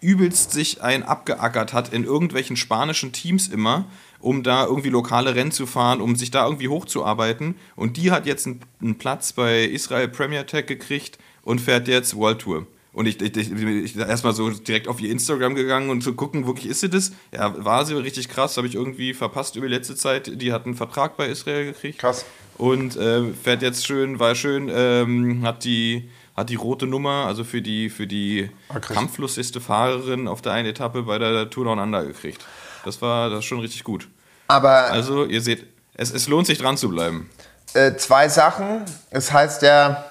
[0.00, 3.84] übelst sich ein abgeackert hat in irgendwelchen spanischen Teams immer,
[4.20, 7.54] um da irgendwie lokale Rennen zu fahren, um sich da irgendwie hochzuarbeiten.
[7.76, 12.40] Und die hat jetzt einen, Platz bei Israel Premier Tech gekriegt und fährt jetzt World
[12.40, 12.66] Tour.
[12.92, 16.46] Und ich, ich, ich, ich erstmal so direkt auf ihr Instagram gegangen und zu gucken,
[16.46, 17.12] wirklich ist sie das?
[17.32, 20.42] Ja, war sie richtig krass, habe ich irgendwie verpasst über die letzte Zeit.
[20.42, 21.98] Die hat einen Vertrag bei Israel gekriegt.
[21.98, 22.24] Krass
[22.58, 27.42] und äh, fährt jetzt schön, war schön, ähm, hat die hat die rote Nummer, also
[27.42, 31.78] für die für die ah, kampflustigste Fahrerin auf der einen Etappe bei der Tour Down
[31.78, 32.44] Under gekriegt.
[32.88, 34.08] Das war das schon richtig gut.
[34.46, 37.28] Aber also ihr seht, es, es lohnt sich dran zu bleiben.
[37.74, 38.86] Äh, zwei Sachen.
[39.10, 40.06] Es heißt ja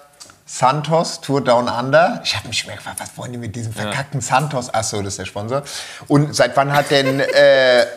[0.46, 2.22] Santos Tour Down Under.
[2.24, 4.26] Ich habe mich schon gefragt, was wollen die mit diesem verkackten ja.
[4.28, 4.72] Santos?
[4.72, 5.64] Achso, das ist der Sponsor.
[6.08, 7.88] Und seit wann hat denn äh,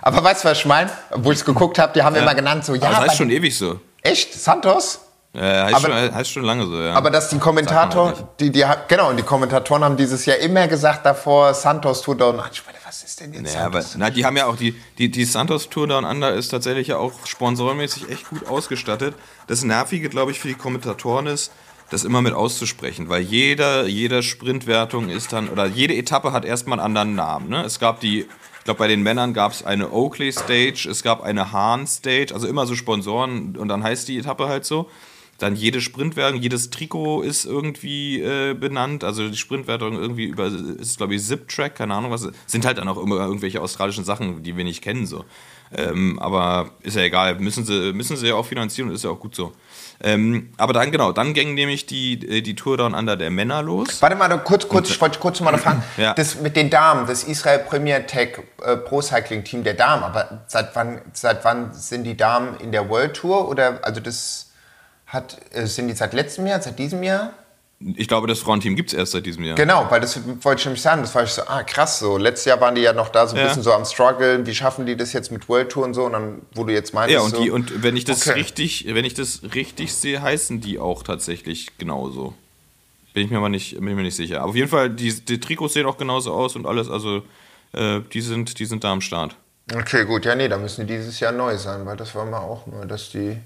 [0.00, 0.90] aber weißt du, was ich meine?
[1.10, 2.22] Wo ich es geguckt habe, die haben ja.
[2.22, 2.82] immer genannt so, ja.
[2.82, 3.80] Aber das heißt schon ewig so.
[4.02, 4.34] Echt?
[4.34, 5.00] Santos?
[5.34, 6.92] Ja, heißt, aber, schon, heißt schon lange so, ja.
[6.92, 11.06] Aber dass die Kommentatoren, die, die, genau, und die Kommentatoren haben dieses Jahr immer gesagt
[11.06, 12.38] davor, Santos Tour Down.
[12.52, 13.94] Ich meine, was ist denn jetzt naja, Santos?
[13.94, 16.88] Aber, na, die haben ja auch, die, die, die Santos Tour Down Under ist tatsächlich
[16.88, 19.14] ja auch sponsormäßig echt gut ausgestattet.
[19.46, 21.50] Das Nervige, glaube ich, für die Kommentatoren ist,
[21.88, 26.78] das immer mit auszusprechen, weil jeder, jede Sprintwertung ist dann, oder jede Etappe hat erstmal
[26.78, 27.48] einen anderen Namen.
[27.48, 27.64] Ne?
[27.64, 28.26] Es gab die
[28.62, 32.32] ich glaube, bei den Männern gab es eine Oakley Stage, es gab eine Hahn Stage,
[32.32, 34.88] also immer so Sponsoren und dann heißt die Etappe halt so.
[35.42, 39.02] Dann jede Sprintwertung, jedes Trikot ist irgendwie äh, benannt.
[39.02, 42.28] Also die Sprintwertung irgendwie über, ist glaube ich Zip-Track, keine Ahnung was.
[42.46, 45.24] Sind halt dann auch immer irgendwelche australischen Sachen, die wir nicht kennen so.
[45.74, 49.10] Ähm, aber ist ja egal, müssen sie, müssen sie ja auch finanzieren und ist ja
[49.10, 49.52] auch gut so.
[50.00, 53.62] Ähm, aber dann, genau, dann ging nämlich die, äh, die Tour Down Under der Männer
[53.62, 54.00] los.
[54.00, 55.82] Warte mal, kurz, kurz, ich wollte kurz mal noch fragen.
[55.96, 56.14] ja.
[56.14, 60.44] Das mit den Damen, das Israel Premier Tech äh, Pro Cycling Team der Damen, aber
[60.46, 63.48] seit wann, seit wann sind die Damen in der World Tour?
[63.48, 64.51] Oder, also das
[65.12, 67.34] hat, äh, sind die seit letztem Jahr, seit diesem Jahr?
[67.96, 69.56] Ich glaube, das Frauenteam gibt es erst seit diesem Jahr.
[69.56, 71.02] Genau, weil das wollte ich nämlich sagen.
[71.02, 72.16] Das war ich so, ah krass, so.
[72.16, 73.48] Letztes Jahr waren die ja noch da so ein ja.
[73.48, 74.46] bisschen so am struggeln.
[74.46, 76.04] Wie schaffen die das jetzt mit World Tour und so?
[76.04, 77.12] Und dann, wo du jetzt meinst.
[77.12, 78.38] Ja, und, so, die, und wenn ich das okay.
[78.38, 82.34] richtig, wenn ich das richtig sehe, heißen die auch tatsächlich genauso.
[83.14, 84.40] Bin ich mir aber nicht, bin ich mir nicht sicher.
[84.42, 86.88] Aber auf jeden Fall, die, die Trikots sehen auch genauso aus und alles.
[86.88, 87.22] Also,
[87.72, 89.34] äh, die, sind, die sind da am Start.
[89.74, 90.24] Okay, gut.
[90.24, 92.86] Ja, nee, da müssen die dieses Jahr neu sein, weil das war mal auch nur,
[92.86, 93.38] dass die.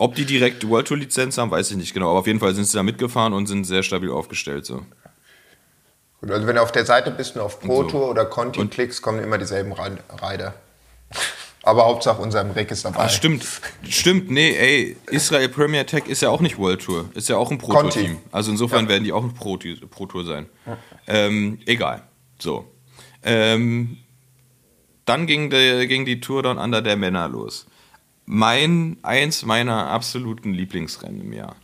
[0.00, 2.08] Ob die direkt World Tour Lizenz haben, weiß ich nicht genau.
[2.08, 4.64] Aber auf jeden Fall sind sie da mitgefahren und sind sehr stabil aufgestellt.
[4.64, 4.86] So.
[6.22, 7.88] Gut, also wenn du auf der Seite bist und auf Pro so.
[7.90, 10.54] Tour oder Conti Und- klickst, kommen immer dieselben Rider.
[11.62, 13.00] Aber Hauptsache unserem Rick ist dabei.
[13.00, 13.44] Ah, stimmt.
[13.86, 17.10] Stimmt, nee, ey, Israel Premier Tech ist ja auch nicht World Tour.
[17.12, 17.90] Ist ja auch ein Pro Tour.
[17.90, 18.16] Team.
[18.32, 19.58] Also insofern werden die auch ein Pro,
[19.90, 20.48] Pro Tour sein.
[21.08, 22.04] Ähm, egal.
[22.38, 22.64] So.
[23.22, 23.98] Ähm,
[25.04, 27.66] dann ging, der, ging die Tour Down Under der Männer los.
[28.26, 31.56] Mein, eins meiner absoluten Lieblingsrennen im Jahr.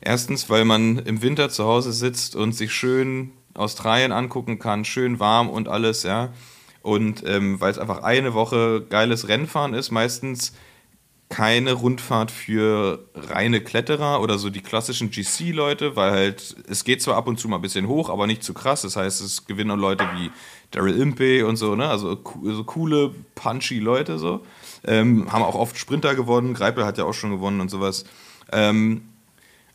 [0.00, 5.20] Erstens, weil man im Winter zu Hause sitzt und sich schön Australien angucken kann, schön
[5.20, 6.32] warm und alles, ja.
[6.82, 10.52] Und ähm, weil es einfach eine Woche geiles Rennfahren ist, meistens
[11.32, 17.16] keine Rundfahrt für reine Kletterer oder so die klassischen GC-Leute, weil halt, es geht zwar
[17.16, 18.82] ab und zu mal ein bisschen hoch, aber nicht zu krass.
[18.82, 20.30] Das heißt, es gewinnen Leute wie
[20.72, 21.88] Daryl Impey und so, ne?
[21.88, 24.44] Also so coole, punchy Leute so.
[24.84, 28.04] Ähm, haben auch oft Sprinter gewonnen, Greipel hat ja auch schon gewonnen und sowas.
[28.50, 29.02] Ähm,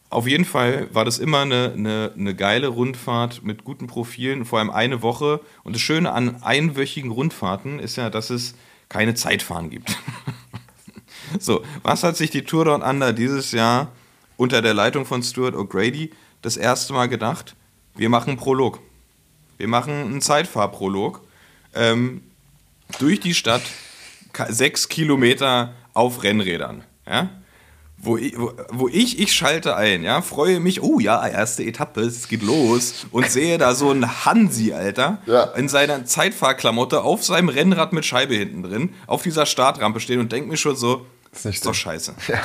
[0.09, 4.59] auf jeden Fall war das immer eine, eine, eine geile Rundfahrt mit guten Profilen, vor
[4.59, 5.41] allem eine Woche.
[5.63, 8.55] Und das Schöne an einwöchigen Rundfahrten ist ja, dass es
[8.87, 9.97] keine Zeitfahren gibt.
[11.39, 13.91] so, was hat sich die Tour Down Under dieses Jahr
[14.37, 17.55] unter der Leitung von Stuart O'Grady das erste Mal gedacht?
[17.95, 18.79] Wir machen einen Prolog.
[19.57, 21.21] Wir machen einen Zeitfahrprolog
[21.73, 22.21] ähm,
[22.99, 23.63] durch die Stadt,
[24.49, 26.83] sechs Kilometer auf Rennrädern.
[27.09, 27.29] Ja?
[27.99, 32.01] wo ich, wo, wo ich, ich schalte ein, ja, freue mich, oh ja, erste Etappe,
[32.01, 35.45] es geht los und sehe da so einen Hansi, Alter, Ja.
[35.55, 40.31] in seiner Zeitfahrklamotte auf seinem Rennrad mit Scheibe hinten drin, auf dieser Startrampe stehen und
[40.31, 42.13] denke mir schon so, Ist ist doch scheiße.
[42.27, 42.39] Ja.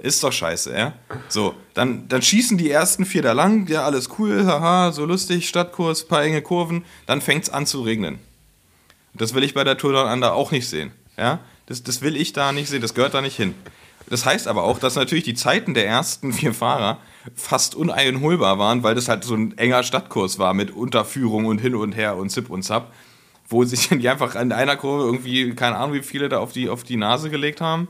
[0.00, 0.94] Ist doch scheiße, ja.
[1.28, 5.46] So, dann, dann schießen die ersten vier da lang, ja, alles cool, haha, so lustig,
[5.48, 8.18] Stadtkurs, paar enge Kurven, dann fängt's an zu regnen.
[9.12, 11.40] Das will ich bei der Tour Down Under auch nicht sehen, ja.
[11.66, 13.54] Das, das will ich da nicht sehen, das gehört da nicht hin.
[14.10, 16.98] Das heißt aber auch, dass natürlich die Zeiten der ersten vier Fahrer
[17.34, 21.74] fast uneinholbar waren, weil das halt so ein enger Stadtkurs war mit Unterführung und hin
[21.74, 22.92] und her und zip und zap,
[23.48, 26.68] wo sich die einfach in einer Kurve irgendwie, keine Ahnung, wie viele da auf die,
[26.68, 27.88] auf die Nase gelegt haben.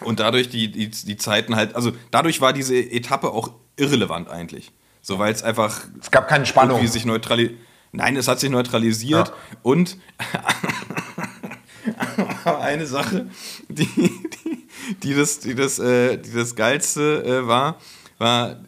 [0.00, 4.70] Und dadurch die, die, die Zeiten halt, also dadurch war diese Etappe auch irrelevant eigentlich.
[5.00, 6.76] So, weil es einfach Es gab keine Spannung.
[6.76, 7.58] irgendwie sich neutralisiert.
[7.90, 9.34] Nein, es hat sich neutralisiert Ja.
[9.62, 9.96] und
[12.44, 13.26] aber eine Sache,
[13.68, 14.68] die, die,
[15.02, 17.78] die das, die das, äh, die das geilste äh, war,
[18.18, 18.60] war,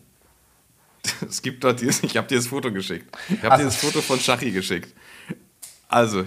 [1.28, 3.14] es gibt dort dieses, ich habe dir das Foto geschickt.
[3.28, 4.94] Ich habe dir das Foto von Shachi geschickt.
[5.88, 6.24] Also,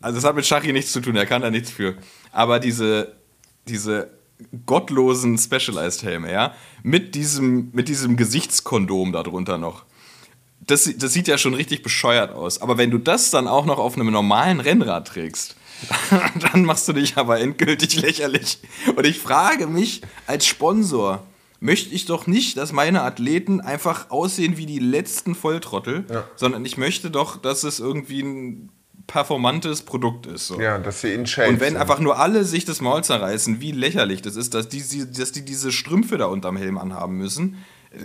[0.00, 1.96] also es hat mit Shachi nichts zu tun, er kann da nichts für.
[2.32, 3.16] Aber diese,
[3.68, 4.10] diese
[4.66, 9.84] gottlosen Specialized Helme, ja, mit diesem, mit diesem Gesichtskondom darunter noch.
[10.60, 12.62] Das, das sieht ja schon richtig bescheuert aus.
[12.62, 15.56] Aber wenn du das dann auch noch auf einem normalen Rennrad trägst,
[16.52, 18.58] dann machst du dich aber endgültig lächerlich.
[18.96, 21.26] Und ich frage mich als Sponsor,
[21.60, 26.04] möchte ich doch nicht, dass meine Athleten einfach aussehen wie die letzten Volltrottel,
[26.36, 28.70] sondern ich möchte doch, dass es irgendwie ein
[29.06, 30.46] performantes Produkt ist.
[30.46, 30.60] So.
[30.60, 31.80] Ja, dass sie in Shape Und wenn sind.
[31.80, 35.44] einfach nur alle sich das Maul zerreißen, wie lächerlich das ist, dass die, dass die
[35.44, 37.56] diese Strümpfe da unterm Helm anhaben müssen.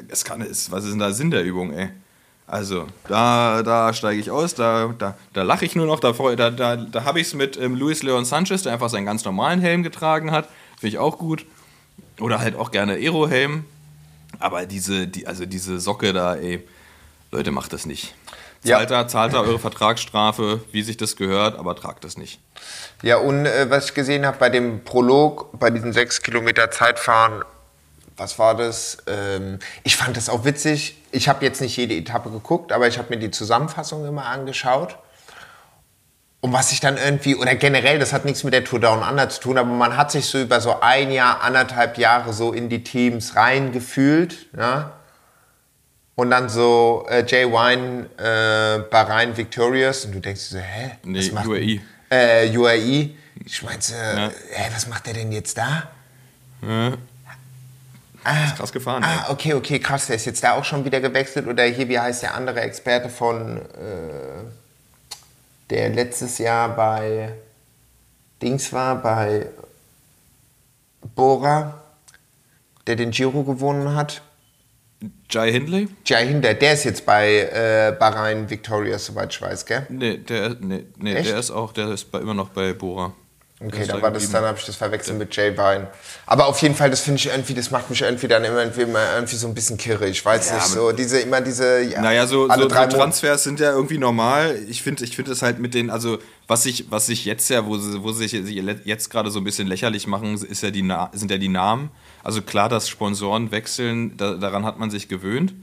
[0.07, 1.89] Es kann, es, was ist denn da Sinn der Übung, ey?
[2.47, 6.51] Also, da, da steige ich aus, da, da, da lache ich nur noch, da, da,
[6.51, 9.62] da, da habe ich es mit ähm, Luis Leon Sanchez, der einfach seinen ganz normalen
[9.62, 10.47] Helm getragen hat.
[10.77, 11.45] Finde ich auch gut.
[12.19, 13.65] Oder halt auch gerne Aero-Helm.
[14.39, 16.65] Aber diese, die, also diese Socke da, ey,
[17.31, 18.13] Leute, macht das nicht.
[18.63, 18.77] Ja.
[18.77, 22.39] Zahlt da, zahlt da eure Vertragsstrafe, wie sich das gehört, aber tragt das nicht.
[23.01, 27.43] Ja, und äh, was ich gesehen habe bei dem Prolog, bei diesen sechs Kilometer Zeitfahren,
[28.17, 28.97] was war das?
[29.08, 30.97] Ähm, ich fand das auch witzig.
[31.15, 34.97] Ich habe jetzt nicht jede Etappe geguckt, aber ich habe mir die Zusammenfassung immer angeschaut.
[36.41, 39.30] Und was ich dann irgendwie, oder generell, das hat nichts mit der Tour Down Under
[39.30, 42.67] zu tun, aber man hat sich so über so ein Jahr, anderthalb Jahre so in
[42.69, 44.47] die Teams reingefühlt.
[44.58, 44.91] Ja?
[46.15, 50.06] Und dann so äh, Jay Wine, äh, Bahrain Victorious.
[50.06, 50.91] Und du denkst so, hä?
[51.04, 51.80] Nee, was macht UAE.
[52.10, 53.15] äh, UAE.
[53.45, 54.30] Ich meinte, Ja.
[54.51, 55.84] hä, was macht der denn jetzt da?
[58.45, 59.03] Ist krass gefahren.
[59.03, 61.47] Ah, okay, okay, krass, der ist jetzt da auch schon wieder gewechselt.
[61.47, 64.43] Oder hier, wie heißt der andere Experte von, äh,
[65.69, 67.33] der letztes Jahr bei
[68.41, 69.47] Dings war, bei
[71.15, 71.81] Bora,
[72.88, 74.21] der den Giro gewonnen hat?
[75.29, 75.88] Jai Hindley?
[76.05, 79.85] Jai Hinder, der ist jetzt bei äh, Bahrain Victoria, soweit ich weiß, gell?
[79.89, 83.13] Nee, der, nee, nee der ist auch, der ist bei, immer noch bei Bora.
[83.62, 85.88] Okay, dann da war das, dann habe ich das verwechselt mit Jay Vine.
[86.26, 88.82] Aber auf jeden Fall, das finde ich irgendwie, das macht mich irgendwie dann immer irgendwie,
[88.82, 90.10] immer irgendwie so ein bisschen kirre.
[90.10, 92.98] Ich weiß nicht, so diese, immer diese, ja, Naja, so, so, drei so.
[92.98, 94.60] Transfers sind ja irgendwie normal.
[94.68, 97.65] Ich finde ich finde es halt mit den, also was sich was sich jetzt ja,
[97.65, 100.82] wo sie, wo sie sich jetzt gerade so ein bisschen lächerlich machen, ist ja die
[100.82, 101.91] Na sind ja die Namen.
[102.26, 105.54] Also klar, dass Sponsoren wechseln, da, daran hat man sich gewöhnt.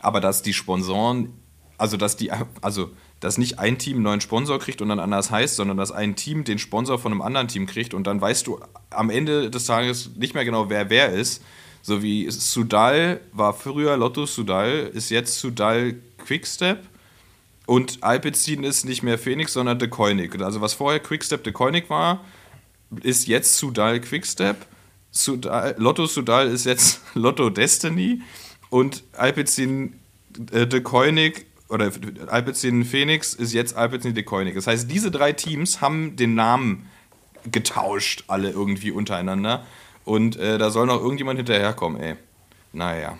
[0.00, 1.32] Aber dass die Sponsoren,
[1.78, 2.90] also dass die, also
[3.26, 6.14] dass nicht ein Team einen neuen Sponsor kriegt und dann anders heißt, sondern dass ein
[6.14, 8.60] Team den Sponsor von einem anderen Team kriegt und dann weißt du
[8.90, 11.42] am Ende des Tages nicht mehr genau, wer wer ist.
[11.82, 16.78] So wie Sudal war früher Lotto Sudal, ist jetzt Sudal Quickstep.
[17.66, 20.40] Und Alpecin ist nicht mehr Phoenix, sondern De Koenig.
[20.40, 22.24] Also was vorher Quickstep De Koenig war,
[23.02, 24.56] ist jetzt Sudal Quickstep.
[25.10, 28.22] Sudal, Lotto Sudal ist jetzt Lotto Destiny.
[28.70, 29.94] Und Alpecin
[30.52, 31.90] äh, De Koenig oder
[32.28, 34.54] Alpecin Phoenix ist jetzt Alpecin De Koenig.
[34.54, 36.88] Das heißt, diese drei Teams haben den Namen
[37.50, 39.64] getauscht, alle irgendwie untereinander.
[40.04, 42.16] Und äh, da soll noch irgendjemand hinterherkommen, ey.
[42.72, 43.18] Naja.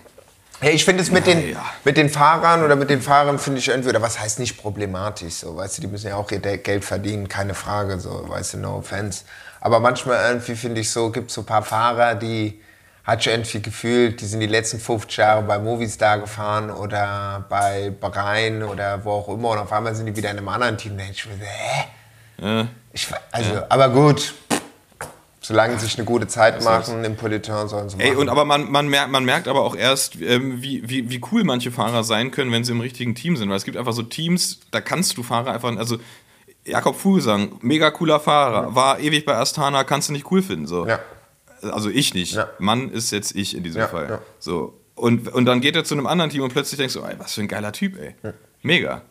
[0.59, 1.63] Hey, ich finde es mit den, Ja.
[1.83, 5.35] mit den Fahrern oder mit den Fahrern finde ich irgendwie, oder was heißt nicht problematisch,
[5.35, 8.57] so, weißt du, die müssen ja auch ihr Geld verdienen, keine Frage, so, weißt du,
[8.59, 9.23] no offense.
[9.61, 12.59] Aber manchmal irgendwie finde ich so, gibt es so ein paar Fahrer, die,
[13.07, 17.89] hat schon irgendwie gefühlt, die sind die letzten 50 Jahre bei Movistar gefahren oder bei
[17.89, 20.97] Bahrain oder wo auch immer und auf einmal sind die wieder in einem anderen Team.
[20.97, 21.85] Da ich mir so, hä?
[22.39, 22.67] Ja.
[22.91, 24.33] Ich, also, aber gut.
[25.39, 28.09] Solange sie sich eine gute Zeit machen im Peloton, sollen sie machen.
[28.09, 31.21] Ey, und aber man, man, merkt, man merkt aber auch erst, ähm, wie, wie, wie
[31.31, 33.49] cool manche Fahrer sein können, wenn sie im richtigen Team sind.
[33.49, 35.99] Weil es gibt einfach so Teams, da kannst du Fahrer einfach, also
[36.65, 40.67] Jakob Fuglsang, mega cooler Fahrer, war ewig bei Astana, kannst du nicht cool finden.
[40.67, 40.85] So.
[40.85, 40.99] Ja.
[41.61, 42.33] Also ich nicht.
[42.33, 42.49] Ja.
[42.59, 44.09] Mann ist jetzt ich in diesem Ja, Fall.
[44.09, 44.21] ja.
[44.39, 44.79] So.
[44.95, 47.33] Und, und dann geht er zu einem anderen Team und plötzlich denkst du, ey, was
[47.35, 48.15] für ein geiler Typ, ey.
[48.63, 49.03] Mega.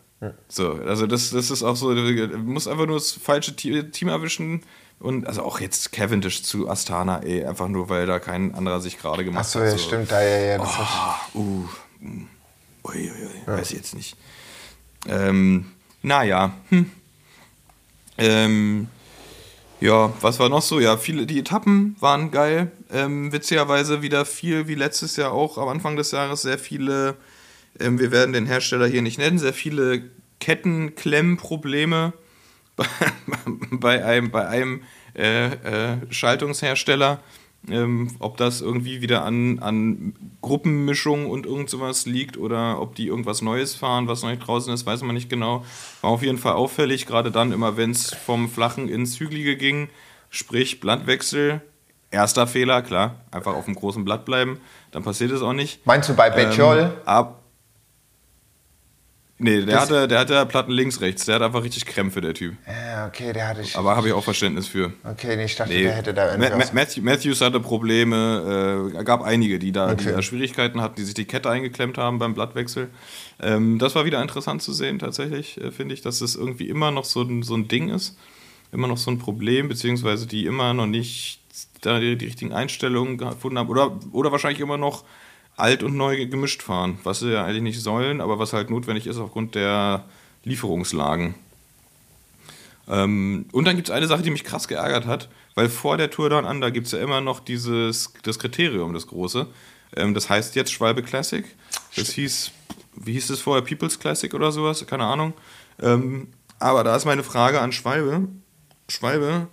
[0.49, 4.07] So, also das, das ist auch so, du musst einfach nur das falsche Te- Team
[4.09, 4.63] erwischen.
[4.99, 8.97] Und also auch jetzt Cavendish zu Astana, ey, einfach nur, weil da kein anderer sich
[8.97, 9.65] gerade gemacht Achso, hat.
[9.67, 9.77] ja, so.
[9.77, 11.65] stimmt, da, ja, ja, das Ah, uh,
[11.99, 12.27] mm.
[12.83, 14.17] ui, ui, ui, weiß ich jetzt nicht.
[15.07, 15.67] Ähm,
[16.01, 16.89] naja, hm.
[18.17, 18.87] Ähm,
[19.79, 20.79] ja, was war noch so?
[20.79, 22.71] Ja, viele, die Etappen waren geil.
[22.91, 27.15] Ähm, witzigerweise wieder viel, wie letztes Jahr auch, am Anfang des Jahres sehr viele,
[27.79, 30.03] ähm, wir werden den Hersteller hier nicht nennen, sehr viele
[30.39, 32.13] Kettenklemmprobleme
[32.75, 32.85] bei,
[33.71, 34.83] bei einem, bei einem
[35.15, 37.19] äh, äh, Schaltungshersteller.
[37.69, 43.07] Ähm, ob das irgendwie wieder an, an Gruppenmischung und irgend sowas liegt oder ob die
[43.07, 45.65] irgendwas Neues fahren, was noch nicht draußen ist, weiß man nicht genau.
[46.01, 49.89] War auf jeden Fall auffällig, gerade dann immer, wenn es vom Flachen ins Hügelige ging,
[50.29, 51.61] sprich Blattwechsel.
[52.09, 55.85] Erster Fehler, klar, einfach auf dem großen Blatt bleiben, dann passiert es auch nicht.
[55.85, 56.77] Meinst du bei Betjol?
[56.77, 57.36] Ähm, ab,
[59.39, 61.25] nee, der Das- hatte, der hatte Platten links, rechts.
[61.25, 62.55] Der hat einfach richtig Krämpfe, der Typ.
[62.67, 63.75] ja, okay, der hatte ich.
[63.77, 64.93] Aber habe ich auch Verständnis für.
[65.03, 65.83] okay, nee, ich dachte, Nee.
[65.83, 66.49] der hätte da irgendwie.
[66.57, 70.15] Ma- Matthew, Matthews hatte Probleme, äh, gab einige, die da, die Okay.
[70.15, 72.89] da Schwierigkeiten hatten, die sich die Kette eingeklemmt haben beim Blattwechsel.
[73.41, 76.91] Ähm, das war wieder interessant zu sehen, tatsächlich, äh, finde ich, dass es irgendwie immer
[76.91, 78.17] noch so ein, so ein Ding ist.
[78.71, 81.39] Immer noch so ein Problem, beziehungsweise die immer noch nicht
[81.81, 83.69] da die, die richtigen Einstellungen gefunden haben.
[83.69, 85.05] Oder, oder wahrscheinlich immer noch
[85.57, 89.07] alt und neu gemischt fahren, was sie ja eigentlich nicht sollen, aber was halt notwendig
[89.07, 90.05] ist aufgrund der
[90.43, 91.35] Lieferungslagen.
[92.87, 96.09] Ähm, und dann gibt es eine Sache, die mich krass geärgert hat, weil vor der
[96.09, 99.47] Tour Down Under gibt es ja immer noch dieses, das Kriterium, das große.
[99.95, 101.43] Ähm, das heißt jetzt Schwalbe Classic.
[101.95, 102.51] Das hieß,
[102.95, 104.85] wie hieß es vorher, People's Classic oder sowas?
[104.85, 105.33] Keine Ahnung.
[105.81, 106.27] Ähm,
[106.59, 108.27] aber da ist meine Frage an Schwalbe.
[108.89, 109.47] Schwalbe,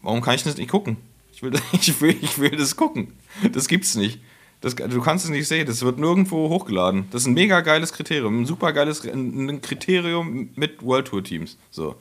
[0.00, 0.96] warum kann ich das nicht gucken?
[1.32, 3.14] Ich will, ich will, ich will das gucken.
[3.52, 4.20] Das gibt's nicht.
[4.60, 7.06] Das, du kannst es nicht sehen, das wird nirgendwo hochgeladen.
[7.10, 11.56] Das ist ein mega geiles Kriterium, ein super geiles ein Kriterium mit World Tour Teams.
[11.70, 11.96] So.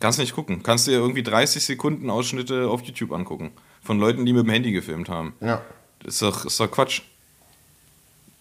[0.00, 0.62] Kannst nicht gucken.
[0.62, 3.52] Kannst dir irgendwie 30 Sekunden Ausschnitte auf YouTube angucken.
[3.82, 5.34] Von Leuten, die mit dem Handy gefilmt haben.
[5.40, 5.62] Ja.
[6.02, 7.02] Das ist doch, ist doch Quatsch.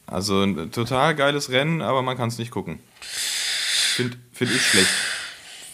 [0.08, 2.80] Also ein total geiles Rennen, aber man kann es nicht gucken.
[3.00, 4.90] Finde find ich schlecht.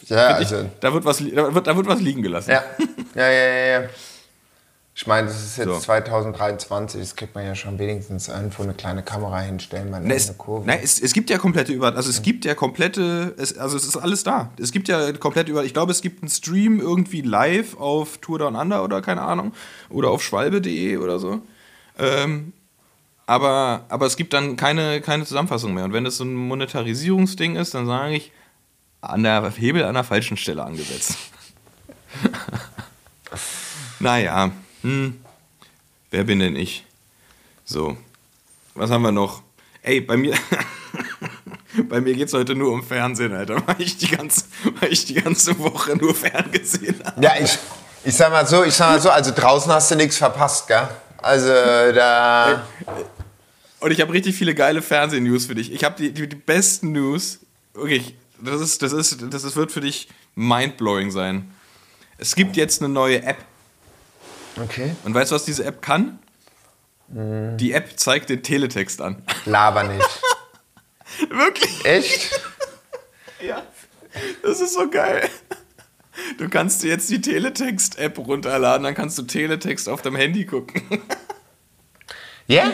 [0.08, 0.62] Ja, Find also.
[0.62, 2.52] ich, da, wird was, da, wird, da wird was liegen gelassen.
[2.52, 2.64] Ja,
[3.16, 3.82] ja, ja, ja.
[3.82, 3.90] ja.
[5.02, 5.80] Ich meine, das ist jetzt So.
[5.80, 10.34] 2023, das kriegt man ja schon wenigstens irgendwo eine kleine Kamera hinstellen, man Ne, eine
[10.38, 10.68] Kurve.
[10.68, 13.86] ne, es, es gibt ja komplette über, also es gibt ja komplette, es, also es
[13.86, 14.52] ist alles da.
[14.60, 18.38] Es gibt ja komplett über, ich glaube, es gibt einen Stream irgendwie live auf Tour
[18.38, 19.54] Down Under oder keine Ahnung
[19.90, 21.42] oder auf schwalbe.de oder so.
[21.98, 22.54] Ähm,
[23.26, 25.86] aber, aber es gibt dann keine, keine Zusammenfassung mehr.
[25.86, 28.32] Und wenn das so ein Monetarisierungsding ist, dann sage ich,
[29.02, 31.18] an der Hebel an der falschen Stelle angesetzt.
[34.00, 34.52] naja,
[34.82, 35.20] hm,
[36.10, 36.86] wer bin denn ich?
[37.66, 37.98] So,
[38.76, 39.42] was haben wir noch?
[39.82, 40.36] Ey, bei mir,
[41.90, 44.46] bei mir geht es heute nur um Fernsehen, Alter, weil ich die ganze,
[44.80, 47.22] weil ich die ganze Woche nur ferngesehen habe.
[47.24, 47.58] Ja, ich,
[48.04, 50.88] Ich sag mal so, ich sag mal so, also draußen hast du nichts verpasst, gell?
[51.18, 52.66] Also da.
[53.80, 55.72] Und ich habe richtig viele geile Fernsehnews für dich.
[55.72, 57.40] Ich habe die, die, die besten News.
[57.74, 61.52] Wirklich, das ist, das ist, das ist, wird für dich mindblowing sein.
[62.18, 63.38] Es gibt jetzt eine neue App.
[64.58, 64.96] Okay.
[65.04, 66.20] Und weißt du, was diese App kann?
[67.08, 69.22] Die App zeigt den Teletext an.
[69.46, 70.22] Laber nicht.
[71.30, 71.86] Wirklich?
[71.86, 72.42] Echt?
[73.44, 73.64] Ja.
[74.44, 75.28] Das ist so geil.
[76.38, 80.84] Du kannst dir jetzt die Teletext-App runterladen, dann kannst du Teletext auf deinem Handy gucken.
[82.48, 82.70] Ja?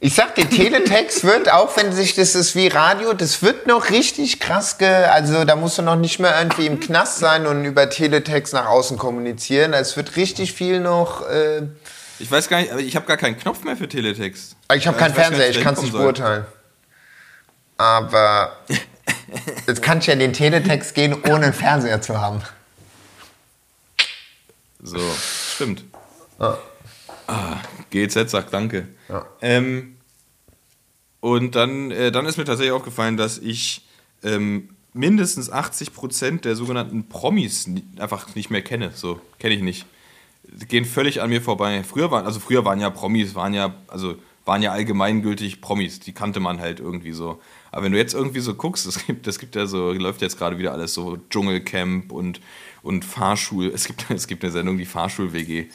[0.00, 3.90] Ich sag dir, Teletext wird, auch wenn sich das ist wie Radio, das wird noch
[3.90, 7.64] richtig krass, ge also da musst du noch nicht mehr irgendwie im Knast sein und
[7.64, 9.72] über Teletext nach außen kommunizieren.
[9.72, 11.28] Es wird richtig viel noch.
[11.28, 11.62] Äh,
[12.20, 14.54] Ich weiß gar nicht, ich habe gar keinen Knopf mehr für Teletext.
[14.72, 16.46] ich habe keinen Fernseher, ich kann es nicht beurteilen.
[17.76, 18.56] Aber
[19.66, 22.42] jetzt kann ich ja in den Teletext gehen, ohne einen Fernseher zu haben.
[24.80, 25.00] So,
[25.54, 25.82] stimmt.
[27.28, 27.58] Ah,
[27.90, 28.88] GZ sagt danke.
[29.08, 29.26] Ja.
[29.42, 29.98] Ähm,
[31.20, 33.86] und dann, äh, dann ist mir tatsächlich aufgefallen, dass ich
[34.22, 37.68] ähm, mindestens 80% der sogenannten Promis
[37.98, 38.92] einfach nicht mehr kenne.
[38.94, 39.86] So, kenne ich nicht.
[40.44, 41.84] Die gehen völlig an mir vorbei.
[41.84, 44.16] Früher waren, also früher waren ja Promis, waren ja, also
[44.46, 47.38] waren ja allgemeingültig Promis, die kannte man halt irgendwie so.
[47.70, 50.38] Aber wenn du jetzt irgendwie so guckst, es gibt, es gibt ja so, läuft jetzt
[50.38, 52.40] gerade wieder alles so Dschungelcamp und,
[52.88, 53.70] und Fahrschul.
[53.72, 55.58] Es gibt, es gibt eine Sendung, die Fahrschul-WG.
[55.60, 55.66] Äh,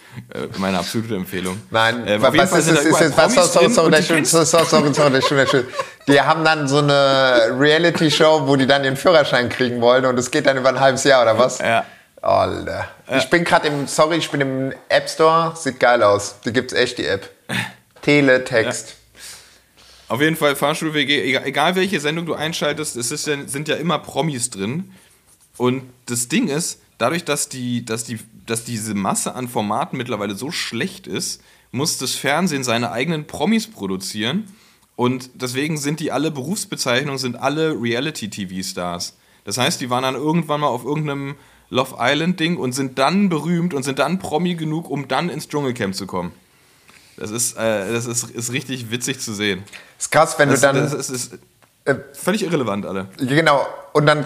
[0.57, 1.61] meine absolute Empfehlung.
[1.69, 5.67] Nein, Ähm, was ist Ist überall jetzt, was, sorry, sorry, sorry, sorry, sorry, sorry, stimmt.
[6.07, 10.31] Die haben dann so eine Reality-Show, wo die dann ihren Führerschein kriegen wollen und es
[10.31, 11.59] geht dann über ein halbes Jahr, oder was?
[11.59, 11.85] Ja.
[12.23, 12.87] Alter.
[13.15, 16.37] Ich bin gerade im, sorry, ich bin im App Store, sieht geil aus.
[16.43, 17.29] Da gibt's echt die App.
[18.01, 18.95] Teletext.
[20.07, 23.75] Auf jeden Fall Fahrschul-WG, egal, egal welche Sendung du einschaltest, es ist ja, sind ja
[23.75, 24.93] immer Promis drin.
[25.57, 30.35] Und das Ding ist, dadurch, dass, die, dass, die, dass diese Masse an Formaten mittlerweile
[30.35, 31.41] so schlecht ist,
[31.71, 34.45] muss das Fernsehen seine eigenen Promis produzieren.
[34.95, 39.15] Und deswegen sind die alle Berufsbezeichnungen, sind alle Reality-TV-Stars.
[39.45, 41.35] Das heißt, die waren dann irgendwann mal auf irgendeinem
[41.69, 45.95] Love Island-Ding und sind dann berühmt und sind dann Promi genug, um dann ins Dschungelcamp
[45.95, 46.31] zu kommen.
[47.17, 49.63] Das ist, äh, das ist, ist richtig witzig zu sehen.
[49.99, 50.75] Ist krass, wenn Das, du dann.
[50.75, 51.39] das ist, ist
[51.85, 53.07] äh, völlig irrelevant, alle.
[53.17, 54.25] Genau, und dann,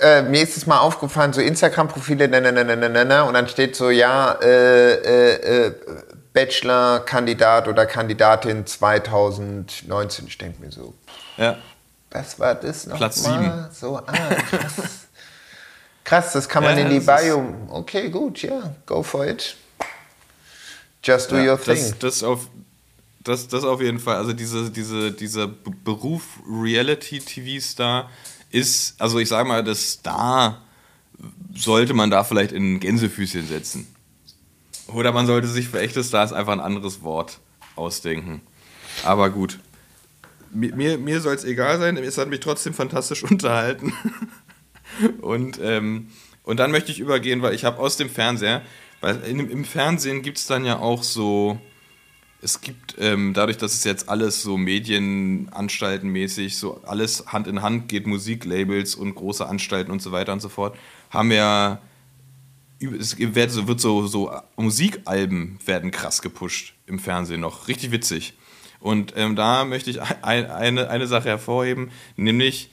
[0.00, 3.34] äh, mir ist es mal aufgefallen, so Instagram-Profile, ne, ne, ne, ne, ne, ne, und
[3.34, 5.74] dann steht so, ja, äh, äh, äh,
[6.32, 10.26] Bachelor-Kandidat oder Kandidatin 2019.
[10.26, 10.94] Ich denke mir so,
[11.36, 11.56] Ja.
[12.10, 13.38] was war das noch Platz mal?
[13.42, 13.68] sieben.
[13.72, 14.12] So, ah,
[14.50, 14.72] krass.
[16.04, 17.54] krass, das kann man Ja, in die Bio.
[17.70, 19.56] Okay, gut, ja, go for it.
[21.02, 21.74] Just do ja your thing.
[21.76, 22.48] das, das, auf,
[23.22, 24.16] das, das auf jeden Fall.
[24.16, 25.46] Also diese, diese, dieser
[25.84, 28.10] Beruf Reality-TV-Star
[28.56, 30.62] ist, also ich sage mal, das Star
[31.54, 33.86] sollte man da vielleicht in Gänsefüßchen setzen.
[34.88, 37.40] Oder man sollte sich für echte Stars einfach ein anderes Wort
[37.74, 38.40] ausdenken.
[39.04, 39.58] Aber gut.
[40.50, 43.92] Mir, mir, mir soll es egal sein, es hat mich trotzdem fantastisch unterhalten.
[45.20, 46.08] Und, ähm,
[46.44, 48.62] und dann möchte ich übergehen, weil ich habe aus dem Fernseher,
[49.00, 51.60] weil in, im Fernsehen gibt es dann ja auch so,
[52.46, 57.88] es gibt, ähm, dadurch, dass es jetzt alles so Medienanstaltenmäßig, so alles Hand in Hand
[57.88, 60.78] geht, Musiklabels und große Anstalten und so weiter und so fort,
[61.10, 61.80] haben ja,
[62.78, 67.66] es wird so, wird so, so Musikalben werden krass gepusht im Fernsehen noch.
[67.66, 68.34] Richtig witzig.
[68.78, 72.70] Und ähm, da möchte ich ein, eine, eine Sache hervorheben, nämlich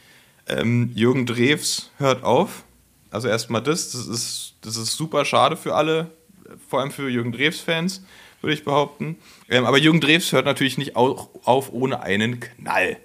[0.48, 2.64] ähm, Jürgen Drews hört auf.
[3.10, 6.12] Also erstmal das, das ist, das ist super schade für alle,
[6.70, 8.04] vor allem für Jürgen Drews-Fans,
[8.44, 9.18] würde ich behaupten.
[9.50, 12.98] Ähm, aber Jürgen Drews hört natürlich nicht au- auf ohne einen Knall.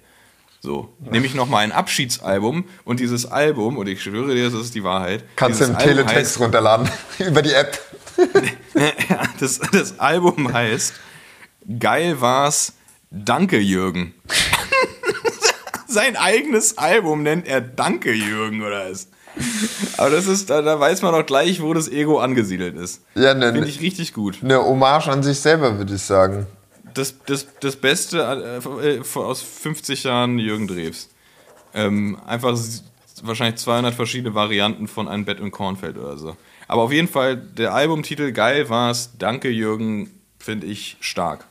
[0.61, 4.83] So, nämlich nochmal ein Abschiedsalbum und dieses Album, und ich schwöre dir, das ist die
[4.83, 5.23] Wahrheit.
[5.37, 7.79] Kannst du im Album Teletext heißt- runterladen über die App.
[9.39, 10.93] das, das Album heißt
[11.79, 12.73] Geil war's,
[13.09, 14.13] danke Jürgen.
[15.87, 19.07] Sein eigenes Album nennt er Danke Jürgen oder was?
[19.97, 23.01] Aber das ist, da, da weiß man doch gleich, wo das Ego angesiedelt ist.
[23.15, 24.39] Ja, ne, Finde ne, ich richtig gut.
[24.43, 26.47] eine Hommage an sich selber, würde ich sagen.
[26.93, 31.09] Das, das, das Beste äh, von- aus 50 Jahren Jürgen Drews.
[31.73, 32.57] Ähm, einfach
[33.21, 36.35] wahrscheinlich 200 verschiedene Varianten von einem Bett in Kornfeld oder so.
[36.67, 40.09] Aber auf jeden Fall, der Albumtitel Geil war's, Danke Jürgen,
[40.39, 41.45] finde ich stark.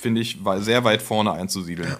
[0.00, 1.96] Finde ich war sehr weit vorne einzusiedeln.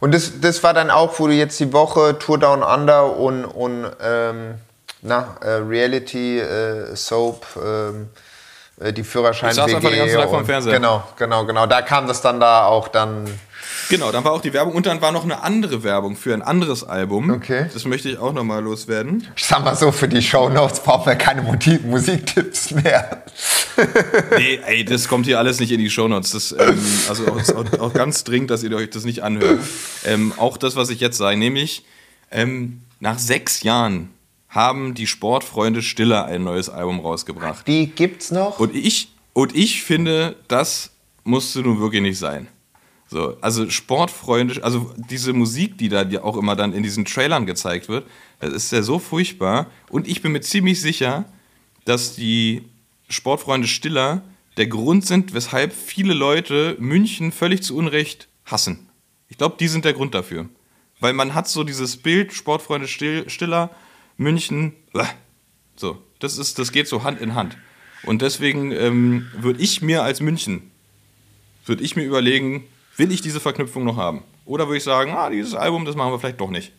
[0.00, 3.44] Und das, das war dann auch, wo du jetzt die Woche Tour Down Under und,
[3.44, 4.54] und ähm,
[5.02, 8.08] na, äh, Reality äh, Soap ähm,
[8.80, 10.74] äh, die Führerschein Ich saß einfach den ganzen Tag vorm Fernseher.
[10.74, 11.66] Genau, genau, genau.
[11.66, 13.26] Da kam das dann da auch dann.
[13.88, 16.42] Genau, dann war auch die Werbung und dann war noch eine andere Werbung für ein
[16.42, 17.30] anderes Album.
[17.30, 17.66] Okay.
[17.72, 19.26] Das möchte ich auch nochmal loswerden.
[19.36, 23.24] Ich sag mal so, für die Shownotes brauchen wir keine Musiktipps mehr.
[24.36, 26.30] Nee, ey, das kommt hier alles nicht in die Shownotes.
[26.30, 29.58] Das, ähm, also auch, auch ganz dringend, dass ihr euch das nicht anhört.
[30.04, 31.84] Ähm, auch das, was ich jetzt sage, nämlich
[32.30, 34.10] ähm, nach sechs Jahren
[34.48, 37.66] haben die Sportfreunde Stiller ein neues Album rausgebracht.
[37.66, 38.60] Die gibt's noch.
[38.60, 40.90] Und ich, und ich finde, das
[41.24, 42.46] musste nun wirklich nicht sein.
[43.14, 47.46] So, also Sportfreunde, also diese Musik, die da die auch immer dann in diesen Trailern
[47.46, 48.08] gezeigt wird,
[48.40, 49.70] das ist ja so furchtbar.
[49.88, 51.24] Und ich bin mir ziemlich sicher,
[51.84, 52.62] dass die
[53.08, 54.22] Sportfreunde Stiller
[54.56, 58.88] der Grund sind, weshalb viele Leute München völlig zu Unrecht hassen.
[59.28, 60.48] Ich glaube, die sind der Grund dafür.
[60.98, 63.70] Weil man hat so dieses Bild, Sportfreunde Still- Stiller,
[64.16, 64.72] München,
[65.76, 67.56] so, das, ist, das geht so Hand in Hand.
[68.02, 70.72] Und deswegen ähm, würde ich mir als München,
[71.64, 72.64] würde ich mir überlegen,
[72.96, 74.22] will ich diese Verknüpfung noch haben?
[74.44, 76.72] Oder würde ich sagen, ah, dieses Album, das machen wir vielleicht doch nicht.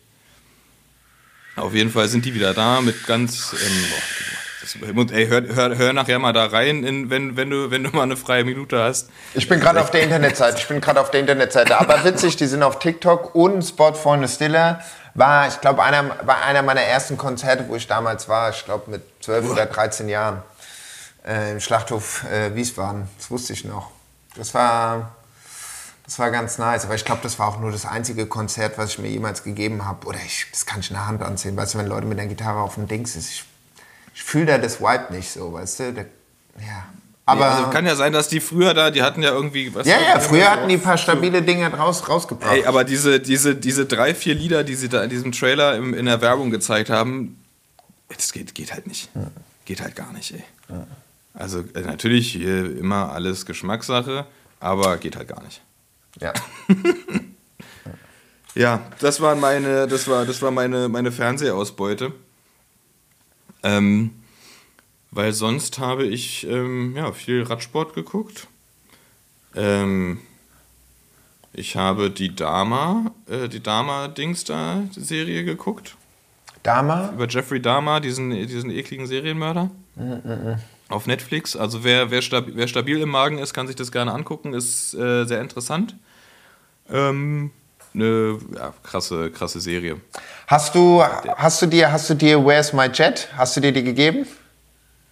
[1.56, 3.54] Auf jeden Fall sind die wieder da mit ganz.
[3.54, 7.70] Ähm, boah, das, ey, hör, hör, hör nachher mal da rein, in, wenn, wenn, du,
[7.70, 9.10] wenn du mal eine freie Minute hast.
[9.34, 10.58] Ich bin gerade auf der Internetseite.
[10.58, 11.78] Ich bin gerade auf der Internetseite.
[11.78, 14.80] Aber witzig, die sind auf TikTok und Sportfreunde Stiller.
[15.14, 18.50] War, ich glaube, einer, war einer meiner ersten Konzerte, wo ich damals war.
[18.50, 20.42] Ich glaube, mit 12 oder 13 Jahren.
[21.26, 23.08] Äh, Im Schlachthof äh, Wiesbaden.
[23.16, 23.90] Das wusste ich noch.
[24.36, 25.15] Das war,
[26.06, 26.84] das war ganz nice.
[26.84, 29.84] Aber ich glaube, das war auch nur das einzige Konzert, was ich mir jemals gegeben
[29.84, 30.06] habe.
[30.06, 31.56] Oder ich, das kann ich in der Hand anziehen.
[31.56, 33.28] Weißt du, wenn Leute mit der Gitarre auf dem Dings ist.
[33.28, 33.44] Ich,
[34.14, 35.92] ich fühle da das Vibe nicht so, weißt du?
[35.92, 36.06] Der,
[36.60, 36.86] ja.
[37.28, 37.46] Aber.
[37.46, 39.74] also kann ja sein, dass die früher da, die hatten ja irgendwie.
[39.74, 42.52] Was Ja, ja, früher hatten die ein paar stabile Dinge raus, rausgebracht.
[42.52, 45.92] Ey, aber diese, diese, diese drei, vier Lieder, die sie da in diesem Trailer im,
[45.92, 47.42] in der Werbung gezeigt haben,
[48.08, 49.08] das geht, geht halt nicht.
[49.64, 50.44] Geht halt gar nicht, ey.
[51.34, 54.24] Also äh, natürlich immer alles Geschmackssache,
[54.60, 55.60] aber geht halt gar nicht.
[56.20, 56.32] Ja.
[58.56, 62.12] Ja, das war meine, das war, das war meine, meine Fernsehausbeute.
[63.62, 64.12] Ähm,
[65.10, 68.48] weil sonst habe ich ähm, ja, viel Radsport geguckt.
[69.54, 70.20] Ähm,
[71.52, 75.96] ich habe die Dama, äh, die Dama-Dings da Serie geguckt.
[76.62, 77.10] Dama?
[77.12, 79.70] Über Jeffrey Dahmer, diesen, diesen ekligen Serienmörder.
[80.88, 81.56] Auf Netflix.
[81.56, 84.54] Also wer, wer, stab, wer stabil im Magen ist, kann sich das gerne angucken.
[84.54, 85.94] Ist äh, sehr interessant.
[86.92, 87.50] Ähm,
[87.94, 90.00] eine ja, krasse, krasse Serie.
[90.46, 93.28] Hast du, hast du dir, hast du dir Where's My Jet?
[93.36, 94.26] Hast du dir die gegeben?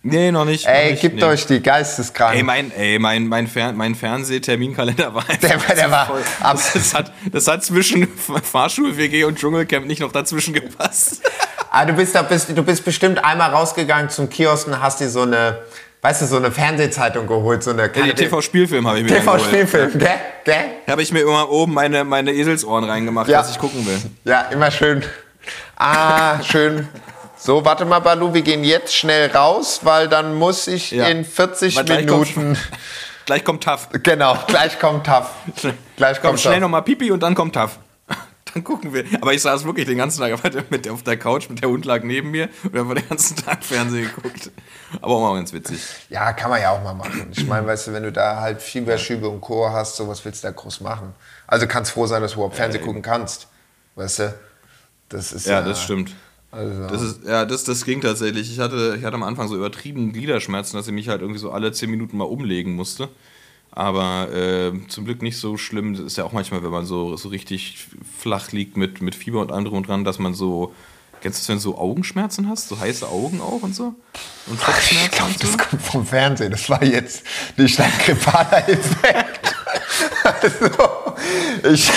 [0.06, 0.66] Nee, noch nicht.
[0.66, 1.24] Ey, noch nicht, gebt nee.
[1.24, 2.36] euch die geisteskrank.
[2.36, 6.22] Ey, mein, ey, mein, mein, Fer mein Fernsehterminkalender war einfach Der war- der war voll.
[6.40, 11.22] ab- das, das, hat, das hat zwischen Fahrschul-WG und Dschungelcamp nicht noch dazwischen gepasst.
[11.70, 15.08] ah, du, bist, da bist, du bist bestimmt einmal rausgegangen zum Kiosk und hast dir
[15.08, 15.60] so eine,
[16.05, 19.16] weißt du, so eine Fernsehzeitung geholt, so eine Die TV-Spielfilm habe ich mir.
[19.20, 20.11] TV-Spielfilm, gell?
[20.44, 20.55] Gell?
[20.84, 23.40] Da habe ich mir immer oben meine, meine Eselsohren reingemacht, Ja.
[23.40, 23.98] was ich gucken will.
[24.24, 25.02] Ja, immer schön.
[25.76, 26.86] Ah, schön.
[27.38, 31.07] So, warte mal, Balu, wir gehen jetzt schnell raus, weil dann muss ich Ja.
[31.07, 32.59] in 40 Weil kommt- Minuten.
[33.26, 33.88] Gleich kommt Taff.
[34.02, 35.30] Genau, gleich kommt Taff.
[35.96, 37.78] Gleich Komm, kommt schnell nochmal Pipi und dann kommt Taff.
[38.62, 39.05] Gucken wir.
[39.20, 42.02] Aber ich saß wirklich den ganzen Tag mit, auf der Couch, mit der Hund lag
[42.05, 44.50] neben mir und wir haben den ganzen Tag Fernsehen geguckt.
[45.00, 45.80] Aber auch mal ganz witzig.
[46.09, 47.28] Ja, kann man ja auch mal machen.
[47.32, 49.70] Ich meine, weißt du, wenn du da halt Fieberschübe und Co.
[49.70, 51.14] hast, so was willst du da groß machen?
[51.46, 53.48] Also kannst froh sein, dass du überhaupt Fernsehen gucken kannst.
[53.96, 54.34] Weißt du?
[55.09, 56.14] Das ist Ja, das stimmt.
[56.50, 58.50] Also, Das ist, ja, das, das ging tatsächlich.
[58.52, 61.50] Ich hatte, ich hatte am Anfang so übertrieben Gliederschmerzen, dass ich mich halt irgendwie so
[61.50, 63.09] alle 10 Minuten mal umlegen musste.
[63.76, 65.94] Aber äh, zum Glück nicht so schlimm.
[65.94, 67.88] Das ist ja auch manchmal, wenn man so, so richtig
[68.20, 70.72] flach liegt mit, mit Fieber und drum und dran, dass man so.
[71.20, 72.68] Kennst du das, wenn du so Augenschmerzen hast?
[72.68, 73.94] So heiße Augen auch und so?
[74.46, 75.46] Und ich Kopfschmerzen glaube, und so?
[75.48, 76.52] das kommt vom Fernsehen.
[76.52, 77.24] Das war jetzt
[77.56, 79.54] nicht ein grippaler Effekt.
[80.22, 80.70] Also,
[81.72, 81.90] ich,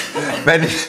[0.45, 0.88] wenn, ich,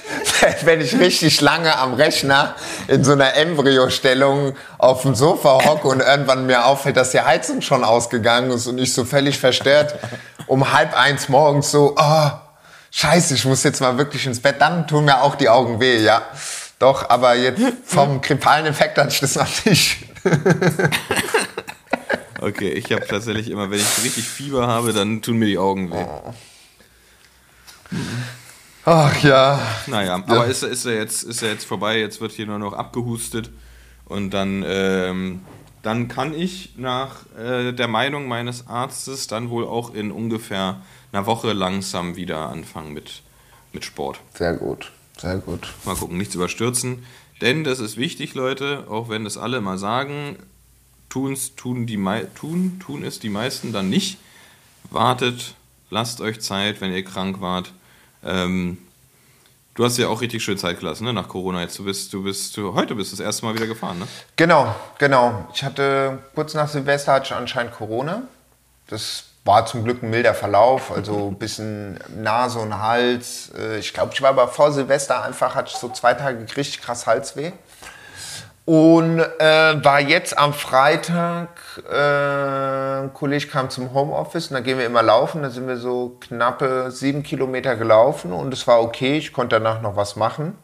[0.64, 6.00] wenn ich richtig lange am Rechner in so einer Embryostellung auf dem Sofa hocke und
[6.00, 9.94] irgendwann mir auffällt, dass die Heizung schon ausgegangen ist und ich so völlig verstört
[10.48, 12.30] um halb eins morgens so, oh,
[12.90, 15.98] scheiße, ich muss jetzt mal wirklich ins Bett, dann tun mir auch die Augen weh,
[15.98, 16.22] ja.
[16.78, 19.98] Doch, aber jetzt vom grippalen Effekt hatte ich das noch nicht.
[22.40, 25.90] Okay, ich habe tatsächlich immer, wenn ich richtig Fieber habe, dann tun mir die Augen
[25.90, 26.04] weh.
[28.84, 29.60] Ach ja.
[29.86, 32.74] Naja, aber ist, ist, er jetzt, ist er jetzt vorbei, jetzt wird hier nur noch
[32.74, 33.50] abgehustet
[34.04, 35.40] und dann, ähm,
[35.88, 40.82] dann kann ich nach äh, der Meinung meines Arztes dann wohl auch in ungefähr
[41.12, 43.22] einer Woche langsam wieder anfangen mit,
[43.72, 44.20] mit Sport.
[44.34, 45.72] Sehr gut, sehr gut.
[45.86, 47.06] Mal gucken, nichts überstürzen.
[47.40, 50.36] Denn das ist wichtig, Leute, auch wenn das alle mal sagen,
[51.08, 51.96] tun's, tun, die,
[52.34, 54.18] tun, tun es die meisten dann nicht.
[54.90, 55.54] Wartet,
[55.88, 57.72] lasst euch Zeit, wenn ihr krank wart.
[58.22, 58.76] Ähm,
[59.78, 61.60] du hast ja auch richtig schön Zeit gelassen, ne, nach Corona.
[61.60, 64.08] Jetzt du bist, du bist, du, heute bist du das erste Mal wieder gefahren, ne?
[64.34, 65.46] Genau, genau.
[65.54, 68.22] Ich hatte kurz nach Silvester hatte ich anscheinend Corona.
[68.88, 73.52] Das war zum Glück ein milder Verlauf, also ein bisschen Nase und Hals.
[73.56, 76.82] Äh, Ich glaube, ich war aber vor Silvester einfach, hatte ich so zwei Tage richtig
[76.82, 77.52] krass Halsweh.
[78.68, 81.48] Und äh, war jetzt am Freitag,
[81.90, 85.42] äh, ein Kollege kam zum Homeoffice und da gehen wir immer laufen.
[85.42, 89.16] Da sind wir so knappe sieben Kilometer gelaufen und es war okay.
[89.16, 90.58] Ich konnte danach noch was machen.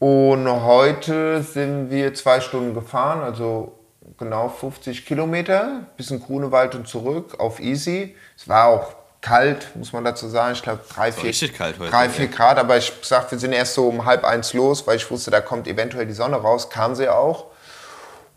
[0.00, 3.78] Und heute sind wir zwei Stunden gefahren, also
[4.18, 8.16] genau 50 Kilometer bis in Grunewald und zurück auf Easy.
[8.36, 10.54] Es war auch kalt, muss man dazu sagen.
[10.54, 12.58] Ich glaube, drei, vier, richtig kalt heute, drei, vier Grad.
[12.58, 15.40] Aber ich gesagt, wir sind erst so um halb eins los, weil ich wusste, da
[15.40, 16.70] kommt eventuell die Sonne raus.
[16.70, 17.46] Kam sie auch.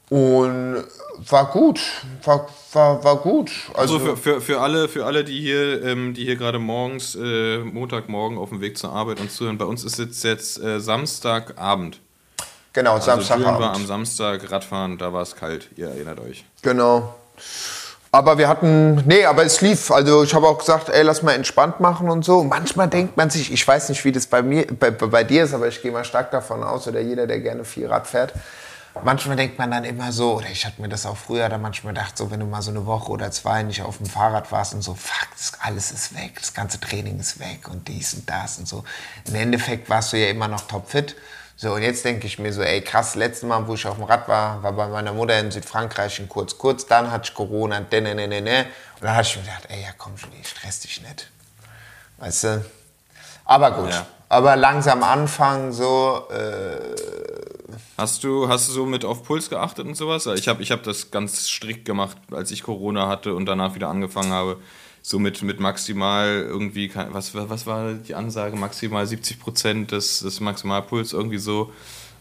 [0.10, 0.84] Und
[1.18, 1.80] war gut,
[2.24, 3.52] war, war, war gut.
[3.74, 7.60] Also für, für, für, alle, für alle, die hier, ähm, die hier gerade morgens, äh,
[7.60, 12.00] Montagmorgen auf dem Weg zur Arbeit uns zuhören, bei uns ist jetzt, jetzt äh, Samstagabend.
[12.74, 13.30] genau, Also Julian
[13.60, 13.88] war am Samstagabend.
[13.88, 16.46] Samstag Radfahren, da war es kalt, ihr erinnert euch.
[16.62, 17.16] Genau.
[18.14, 19.90] Aber wir hatten, nee, aber es lief.
[19.90, 22.44] Also ich habe auch gesagt, ey, lass mal entspannt machen und so.
[22.44, 25.54] Manchmal denkt man sich, ich weiß nicht, wie das bei mir, bei, bei dir ist,
[25.56, 28.34] aber ich gehe mal stark davon aus, oder jeder, der gerne viel Rad fährt.
[29.04, 31.96] Manchmal denkt man dann immer so, oder ich hatte mir das auch früher dann manchmal
[31.96, 34.76] gedacht, so wenn du mal so eine Woche oder zwei nicht auf dem Fahrrad warst
[34.76, 38.30] und so, fuck, das, alles ist weg, das ganze Training ist weg und dies und
[38.30, 38.84] das und so.
[39.28, 41.16] Im Endeffekt warst du ja immer noch topfit.
[41.56, 44.04] So, und jetzt denke ich mir so, ey, krass, letztes Mal, wo ich auf dem
[44.06, 47.80] Rad war, war bei meiner Mutter in Südfrankreich in kurz, kurz, dann hatte ich Corona,
[47.80, 48.66] ne, ne, ne, ne, ne.
[48.96, 51.30] Und dann hatte ich mir gedacht, ey, ja komm, Julie, stress dich nicht.
[52.18, 52.66] Weißt du?
[53.46, 53.92] Aber gut.
[53.92, 54.06] Ja.
[54.30, 57.34] Aber langsam anfangen, so, äh,
[57.98, 60.26] Hast du, hast du so mit auf Puls geachtet und sowas?
[60.26, 63.90] Ich habe ich hab das ganz strikt gemacht, als ich Corona hatte und danach wieder
[63.90, 64.58] angefangen habe.
[65.06, 68.56] So mit, mit maximal irgendwie, was, was war die Ansage?
[68.56, 71.74] Maximal 70 Prozent des, des Maximalpuls, irgendwie so.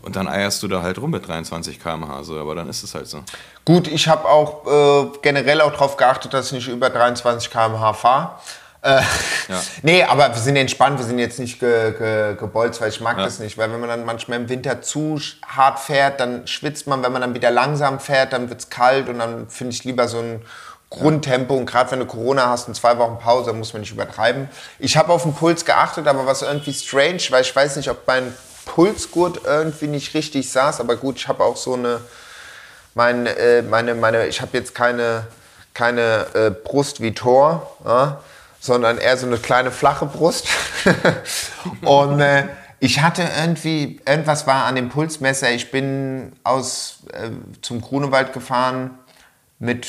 [0.02, 2.92] Und dann eierst du da halt rum mit 23 km/h, so, aber dann ist es
[2.92, 3.22] halt so.
[3.64, 7.92] Gut, ich habe auch äh, generell auch darauf geachtet, dass ich nicht über 23 km/h
[7.92, 8.30] fahre.
[8.82, 9.00] Äh,
[9.48, 9.60] Ja.
[9.84, 13.16] Nee, aber wir sind entspannt, wir sind jetzt nicht ge, ge, gebolzt, weil ich mag
[13.16, 13.22] Ja.
[13.24, 13.56] das nicht.
[13.58, 17.00] Weil wenn man dann manchmal im Winter zu hart fährt, dann schwitzt man.
[17.04, 20.08] Wenn man dann wieder langsam fährt, dann wird es kalt und dann finde ich lieber
[20.08, 20.42] so ein
[20.92, 21.54] Grundtempo.
[21.54, 24.48] Und gerade wenn du Corona hast und zwei Wochen Pause, muss man nicht übertreiben.
[24.78, 28.06] Ich habe auf den Puls geachtet, aber was irgendwie strange, weil ich weiß nicht, ob
[28.06, 28.34] mein
[28.64, 30.80] Pulsgurt irgendwie nicht richtig saß.
[30.80, 32.00] Aber gut, ich habe auch so eine
[32.94, 35.26] mein, äh, meine, meine, ich habe jetzt keine,
[35.74, 38.20] keine äh, Brust wie Thor, ja,
[38.60, 40.46] sondern eher so eine kleine flache Brust.
[41.82, 42.44] und äh,
[42.80, 45.50] ich hatte irgendwie, irgendwas war an dem Pulsmesser.
[45.52, 47.30] Ich bin aus äh,
[47.62, 48.98] zum Grunewald gefahren
[49.58, 49.86] mit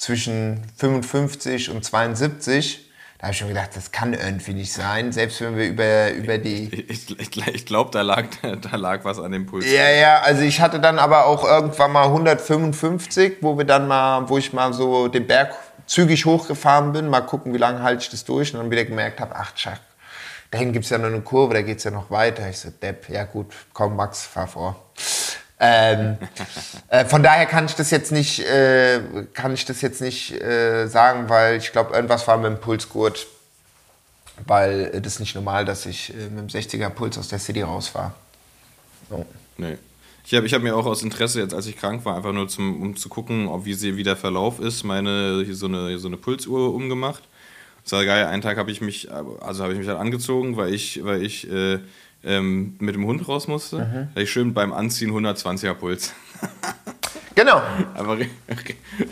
[0.00, 2.86] zwischen 55 und 72.
[3.18, 6.38] Da habe ich schon gedacht, das kann irgendwie nicht sein, selbst wenn wir über, über
[6.38, 9.66] die Ich, ich, ich glaube, da lag, da lag was an dem Puls.
[9.70, 14.26] ja, ja, also ich hatte dann aber auch irgendwann mal 155, wo wir dann mal,
[14.30, 18.08] wo ich mal so den Berg zügig hochgefahren bin, mal gucken, wie lange halte ich
[18.08, 19.80] das durch und dann wieder gemerkt habe, ach, tschack,
[20.50, 22.48] da hinten gibt es ja noch eine Kurve, da geht es ja noch weiter.
[22.48, 24.76] Ich so, Depp, ja gut, komm Max, fahr vor.
[25.62, 26.16] Ähm,
[26.88, 29.00] äh, von daher kann ich das jetzt nicht, äh,
[29.34, 33.26] kann ich das jetzt nicht äh, sagen, weil ich glaube, irgendwas war mit dem Pulsgurt,
[34.46, 37.38] weil äh, das ist nicht normal, dass ich äh, mit dem 60er Puls aus der
[37.38, 38.12] City rausfahre.
[39.10, 39.26] So.
[39.58, 39.76] Nee.
[40.24, 42.48] Ich habe ich hab mir auch aus Interesse, jetzt als ich krank war, einfach nur
[42.48, 45.98] zum, um zu gucken, ob wie, sie, wie der Verlauf ist, meine hier so eine,
[45.98, 47.22] so eine Pulsuhr umgemacht.
[47.82, 48.26] Das war geil.
[48.26, 51.50] Einen Tag habe ich mich, also habe ich mich halt angezogen, weil ich, weil ich
[51.50, 51.80] äh,
[52.24, 53.76] ähm, mit dem Hund raus musste.
[53.78, 56.12] Da hatte ich schön beim Anziehen 120er Puls.
[57.36, 57.62] Genau.
[57.94, 58.28] Aber ri-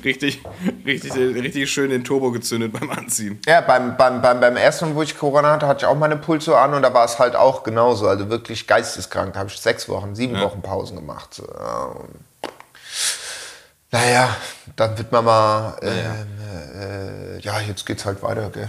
[0.04, 0.42] richtig,
[0.84, 3.40] richtig, richtig schön den Turbo gezündet beim Anziehen.
[3.46, 6.59] Ja, beim, beim, beim, beim ersten wo ich Corona hatte, hatte ich auch meine Pulsuhr
[6.61, 8.06] an und da war es halt auch genauso.
[8.09, 9.32] Also wirklich geisteskrank.
[9.32, 10.42] Da habe ich sechs Wochen, sieben Ja.
[10.42, 11.40] Wochen Pausen gemacht.
[11.59, 12.11] Ja, und
[13.92, 14.36] Naja,
[14.76, 15.78] dann wird man mal.
[15.80, 16.26] Ähm,
[16.80, 18.68] äh, ja, jetzt geht's halt weiter, gell?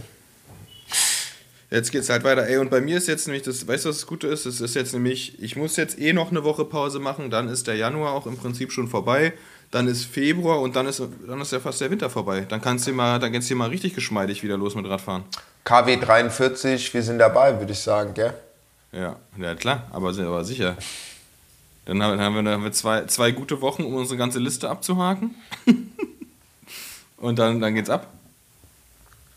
[1.72, 2.48] Jetzt geht's halt weiter.
[2.48, 4.48] Ey, und bei mir ist jetzt nämlich das, weißt du, was das Gute ist?
[4.48, 7.68] Es ist jetzt nämlich, ich muss jetzt eh noch eine Woche Pause machen, dann ist
[7.68, 9.34] der Januar auch im Prinzip schon vorbei,
[9.70, 12.46] dann ist Februar und dann ist, dann ist ja fast der Winter vorbei.
[12.50, 15.26] Dann kannst du mal, dann geht's dir mal richtig geschmeidig wieder los mit Radfahren.
[15.64, 18.34] KW 43, wir sind dabei, würde ich sagen, gell?
[18.92, 20.76] Ja, ja klar, aber, aber sicher.
[21.86, 24.40] Dann haben, dann haben wir, dann haben wir zwei, zwei gute Wochen, um unsere ganze
[24.40, 25.36] Liste abzuhaken.
[27.18, 28.08] und dann, dann geht's ab.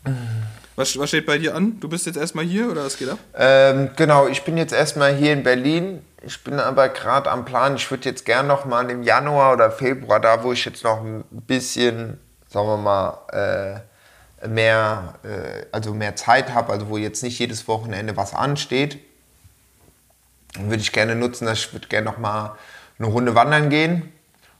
[0.75, 1.79] Was, was steht bei dir an?
[1.79, 3.19] Du bist jetzt erstmal hier oder was geht ab?
[3.35, 6.01] Ähm, genau, ich bin jetzt erstmal hier in Berlin.
[6.25, 7.75] Ich bin aber gerade am Plan.
[7.75, 11.03] Ich würde jetzt gern noch mal im Januar oder Februar, da wo ich jetzt noch
[11.03, 12.19] ein bisschen,
[12.49, 13.83] sagen wir mal,
[14.41, 18.99] äh, mehr, äh, also mehr Zeit habe, also wo jetzt nicht jedes Wochenende was ansteht,
[20.59, 22.55] würde ich gerne nutzen, dass ich würde gerne noch mal
[22.97, 24.11] eine Runde wandern gehen.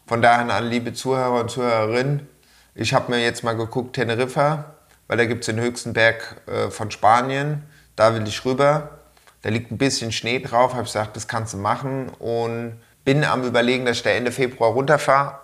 [0.06, 2.28] Von daher an liebe Zuhörer und Zuhörerinnen,
[2.76, 4.73] ich habe mir jetzt mal geguckt, Teneriffa,
[5.08, 7.64] weil da gibt es den höchsten Berg äh, von Spanien.
[7.96, 9.00] Da will ich rüber.
[9.42, 10.74] Da liegt ein bisschen Schnee drauf.
[10.74, 12.10] Habe ich gesagt, das kannst du machen.
[12.20, 15.40] Und bin am Überlegen, dass ich da Ende Februar runterfahre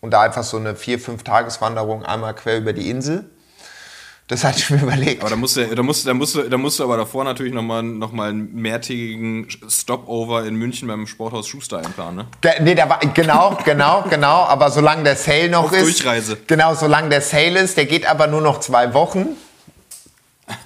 [0.00, 3.30] und da einfach so eine vier, fünf Tageswanderung einmal quer über die Insel.
[4.30, 5.22] Das hatte ich mir überlegt.
[5.22, 7.82] Aber da musst du, da musst, da musst, da musst du aber davor natürlich nochmal
[7.82, 12.54] noch mal einen mehrtägigen Stopover in München beim Sporthaus Schuster einplanen, ne?
[12.60, 14.44] Nee, da war, genau, genau, genau.
[14.44, 15.82] Aber solange der Sale noch Auf ist.
[15.82, 16.38] Durchreise.
[16.46, 19.30] Genau, solange der Sale ist, der geht aber nur noch zwei Wochen.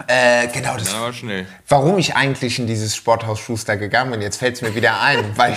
[0.09, 1.47] Äh, genau, das Ja, aber schnell.
[1.67, 4.21] warum ich eigentlich in dieses Sporthaus Schuster gegangen bin.
[4.21, 5.57] Jetzt fällt es mir wieder ein, weil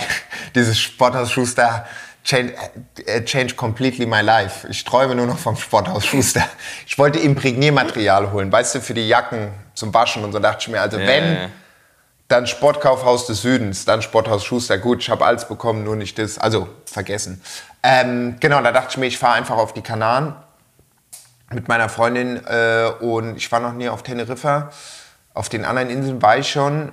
[0.54, 1.86] dieses Sporthaus Schuster
[2.28, 2.54] change,
[3.06, 4.66] äh, change completely my life.
[4.68, 6.44] Ich träume nur noch vom Sporthaus Schuster.
[6.86, 10.68] Ich wollte Imprägniermaterial holen, weißt du, für die Jacken zum Waschen und so dachte ich
[10.68, 11.48] mir, also Ja, wenn, ja,
[12.28, 14.76] dann Sportkaufhaus des Südens, dann Sporthaus Schuster.
[14.76, 16.36] Gut, ich habe alles bekommen, nur nicht das.
[16.36, 17.40] Also vergessen.
[17.82, 20.34] Ähm, genau, da dachte ich mir, ich fahre einfach auf die Kanaren
[21.50, 24.70] mit meiner Freundin äh, und ich war noch nie auf Teneriffa.
[25.32, 26.92] Auf den anderen Inseln war ich schon,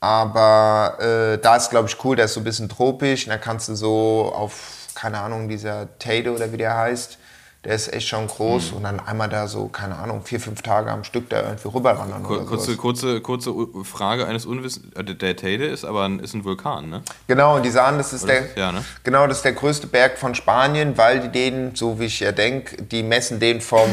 [0.00, 3.24] aber äh, da ist, glaube ich, cool, der ist so ein bisschen tropisch.
[3.26, 7.18] Und da kannst du so auf, keine Ahnung, dieser Teide oder wie der heißt,
[7.64, 8.72] der ist echt schon groß.
[8.72, 12.22] Und dann einmal da so, keine Ahnung, vier, fünf Tage am Stück da irgendwie rüberwandern
[12.22, 14.94] Kur- oder Kurze, kurze, kurze Frage eines Unwissens.
[14.94, 17.02] äh, Der Teide ist aber ein, ist ein Vulkan, ne?
[17.26, 18.34] Genau, und die sagen, das ist Oder?
[18.34, 18.84] der, Ja, ne?
[19.02, 22.30] genau, das ist der größte Berg von Spanien, weil die den, so wie ich ja
[22.30, 23.90] denke, die messen den vom,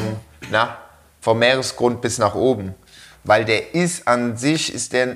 [0.52, 0.78] na,
[1.22, 2.76] vom Meeresgrund bis nach oben.
[3.24, 5.16] Weil der ist an sich, ist der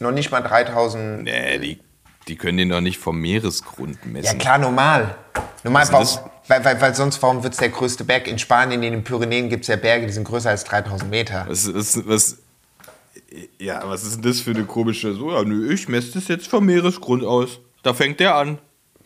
[0.00, 1.24] noch nicht mal 3000.
[1.24, 1.80] Nee, die,
[2.28, 4.26] die können den doch nicht vom Meeresgrund messen.
[4.26, 5.14] Ja klar, normal.
[5.64, 6.06] Normal, warum,
[6.46, 8.28] weil, weil, weil sonst, warum wird es der größte Berg?
[8.28, 11.44] In Spanien, in den Pyrenäen gibt es ja Berge, die sind größer als 3000 Meter.
[11.48, 12.38] Was, was, was,
[13.58, 16.46] ja, was ist denn das für eine komische, so, ja, nö, ich messe das jetzt
[16.46, 17.60] vom Meeresgrund aus.
[17.82, 18.58] Da fängt der an.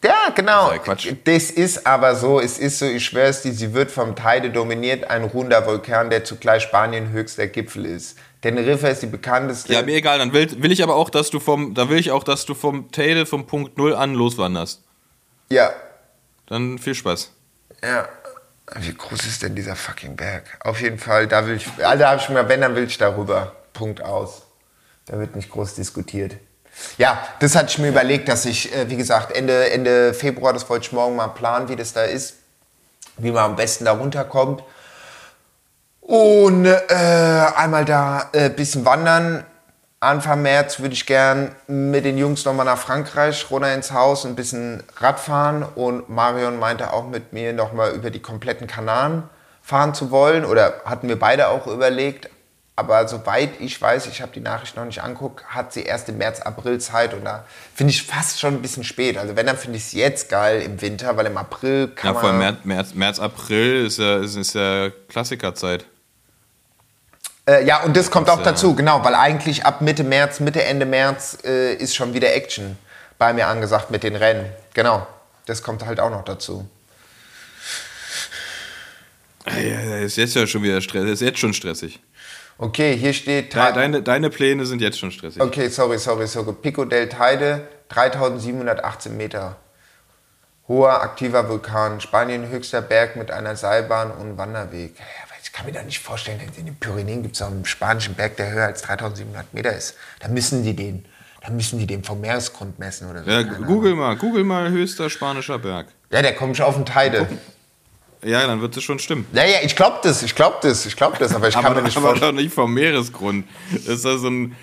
[0.05, 0.69] Ja, genau.
[0.69, 1.13] Das ist Quatsch.
[1.25, 5.05] Das ist aber so, es ist so, ich schwör's dir, sie wird vom Teide dominiert,
[5.05, 8.19] ein ruhender Vulkan, der zugleich Spanien höchster Gipfel ist.
[8.43, 9.73] Teneriffa ist die bekannteste.
[9.73, 12.11] Ja, mir egal, dann will, will ich aber auch, dass du vom, da will ich
[12.11, 14.83] auch, dass du vom Teide vom Punkt Null an loswanderst.
[15.49, 15.73] ja,
[16.47, 17.31] Dann viel Spaß.
[17.83, 18.09] ja.
[18.77, 20.45] Wie groß ist denn dieser fucking Berg?
[20.61, 23.53] Auf jeden Fall, da will ich, also habe ich mir, wenn, dann will ich darüber.
[23.75, 24.43] Punkt aus.
[25.05, 26.37] Da wird nicht groß diskutiert.
[26.97, 30.71] Ja, das hatte ich mir überlegt, dass ich, äh, wie gesagt, Ende, Ende Februar, das
[30.71, 32.37] wollte ich morgen mal planen, wie das da ist,
[33.19, 34.63] wie man am besten da runterkommt.
[36.03, 39.45] Und äh, einmal da ein äh, bisschen wandern.
[40.01, 44.35] Anfang März würde ich gern mit den Jungs nochmal nach Frankreich, runter ins Haus, ein
[44.35, 45.63] bisschen Radfahren.
[45.63, 49.23] Und Marion meinte auch mit mir nochmal über die kompletten Kanaren
[49.63, 50.45] fahren zu wollen.
[50.45, 52.29] Oder hatten wir beide auch überlegt.
[52.75, 56.19] Aber soweit ich weiß, ich habe die Nachricht noch nicht anguckt, hat sie erst im
[56.19, 57.15] März, April Zeit.
[57.15, 59.17] Und da finde ich fast schon ein bisschen spät.
[59.19, 62.13] Also wenn, dann finde ich es jetzt geil im Winter, weil im April kann Ja,
[62.15, 62.21] man...
[62.21, 65.85] vor allem März, März, März, April ist ja, ist, ist ja Klassikerzeit.
[67.47, 70.63] Äh, ja, und das kommt auch ja- dazu, genau, weil eigentlich ab Mitte März, Mitte,
[70.63, 72.79] Ende März äh, ist schon wieder Action
[73.19, 74.47] bei mir angesagt mit den Rennen.
[74.75, 75.07] Genau,
[75.47, 76.69] das kommt halt auch noch dazu.
[79.47, 81.11] Ja, ist jetzt ja schon wieder stressig.
[81.11, 82.01] Ist jetzt schon stressig.
[82.59, 83.57] Okay, hier steht...
[83.57, 85.43] Deine, deine, deine Pläne sind jetzt schon stressig.
[85.43, 86.53] Okay, sorry, sorry, sorry.
[86.53, 89.57] Pico del Teide, 3718 Meter.
[90.69, 92.01] Hoher, aktiver Vulkan.
[92.01, 94.95] Spanien höchster Berg mit einer Seilbahn und Wanderweg.
[95.55, 98.15] Ja, aber Ich kann mir da nicht vorstellen, in den Pyrenäen gibt es einen spanischen
[98.15, 99.95] Berg, der höher als 3700 Meter ist.
[100.21, 101.05] Da müssen die den,
[101.43, 103.31] da müssen die den vom Meeresgrund messen oder so.
[103.31, 103.67] Ja, Keine Ahnung.
[103.67, 105.89] google mal, google mal höchster spanischer Berg.
[106.11, 107.27] Ja, der kommt schon auf den Teide.
[108.25, 109.27] Ja, dann wird es schon stimmen.
[109.33, 111.75] Ja, ja, ich glaube das, ich glaube das, ich glaube das, aber ich kann Aber,
[111.77, 112.37] mir nicht aber vorstellen.
[112.37, 113.47] doch nicht vom Meeresgrund.
[113.73, 114.55] Das ist ja so ein,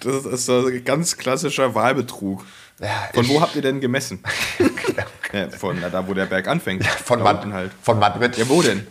[0.00, 2.44] das ist so ein ganz klassischer Wahlbetrug.
[2.80, 4.20] Ja, Von wo habt ihr denn gemessen?
[5.32, 6.84] ja, von da, wo der Berg anfängt.
[6.84, 7.70] Von, da Mad unten halt.
[7.82, 8.36] von Madrid.
[8.36, 8.84] Ja, wo denn?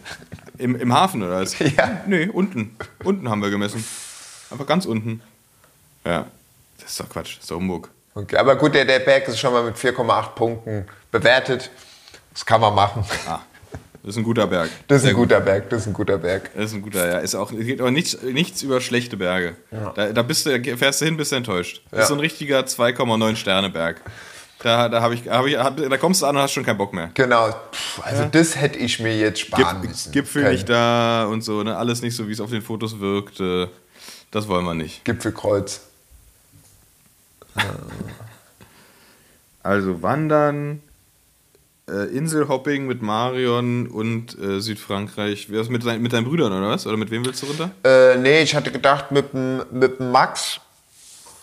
[0.64, 1.58] Im, Im Hafen oder was?
[1.60, 2.02] Ja.
[2.08, 2.76] Nee, unten.
[3.04, 3.84] Unten haben wir gemessen.
[4.50, 5.22] Aber ganz unten.
[6.06, 6.26] Ja.
[6.80, 7.36] Das ist doch Quatsch.
[7.36, 7.90] Das ist doch Humbug.
[8.16, 11.72] Okay, aber gut, der, der Berg ist schon mal mit 4,8 Punkten bewertet.
[12.34, 13.04] Das kann man machen.
[13.28, 13.40] Ah,
[14.04, 14.70] das ist ein guter Berg.
[14.88, 15.30] Das ist ein gut.
[15.30, 16.50] guter Berg, das ist ein guter Berg.
[16.56, 17.18] Das ist ein guter, ja.
[17.20, 19.56] Ist auch, es geht auch nichts, nichts über schlechte Berge.
[19.96, 21.82] Da, da bist du, fährst du hin, bist du enttäuscht.
[21.90, 22.02] Das Ja.
[22.04, 24.02] ist so ein richtiger 2,9 Sterne Berg.
[24.64, 26.78] Da, da, hab ich, hab ich, hab, da kommst du an und hast schon keinen
[26.78, 27.12] Bock mehr.
[27.14, 30.12] Genau, Pff, also das hätte ich mir jetzt sparen Gip, müssen.
[30.14, 30.54] Gipfel können.
[30.56, 31.76] nicht da und so, ne?
[31.76, 33.40] Alles nicht so, wie es auf den Fotos wirkt.
[33.42, 33.68] äh,
[34.32, 35.04] Das wollen wir nicht.
[35.04, 35.82] Gipfelkreuz.
[39.62, 40.82] Also Wandern,
[41.90, 45.48] äh, Inselhopping mit Marion und äh, Südfrankreich.
[45.50, 46.86] Wer ist mit, dein, mit deinen Brüdern oder was?
[46.88, 47.72] Oder mit wem willst du runter?
[47.84, 50.60] Äh, nee, ich hatte gedacht mit dem, mit dem Max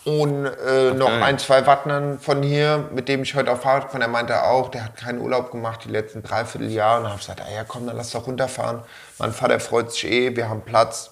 [0.03, 1.23] und äh, noch geil.
[1.23, 4.01] ein, zwei Wattnern von hier, mit dem ich heute auf Fahrrad gefahren.
[4.01, 6.97] Er meinte auch, der hat keinen Urlaub gemacht die letzten dreiviertel Jahre.
[6.97, 8.81] Und dann habe ich gesagt, ah ja komm, dann lass doch runterfahren.
[9.19, 11.11] Mein Vater freut sich eh, wir haben Platz.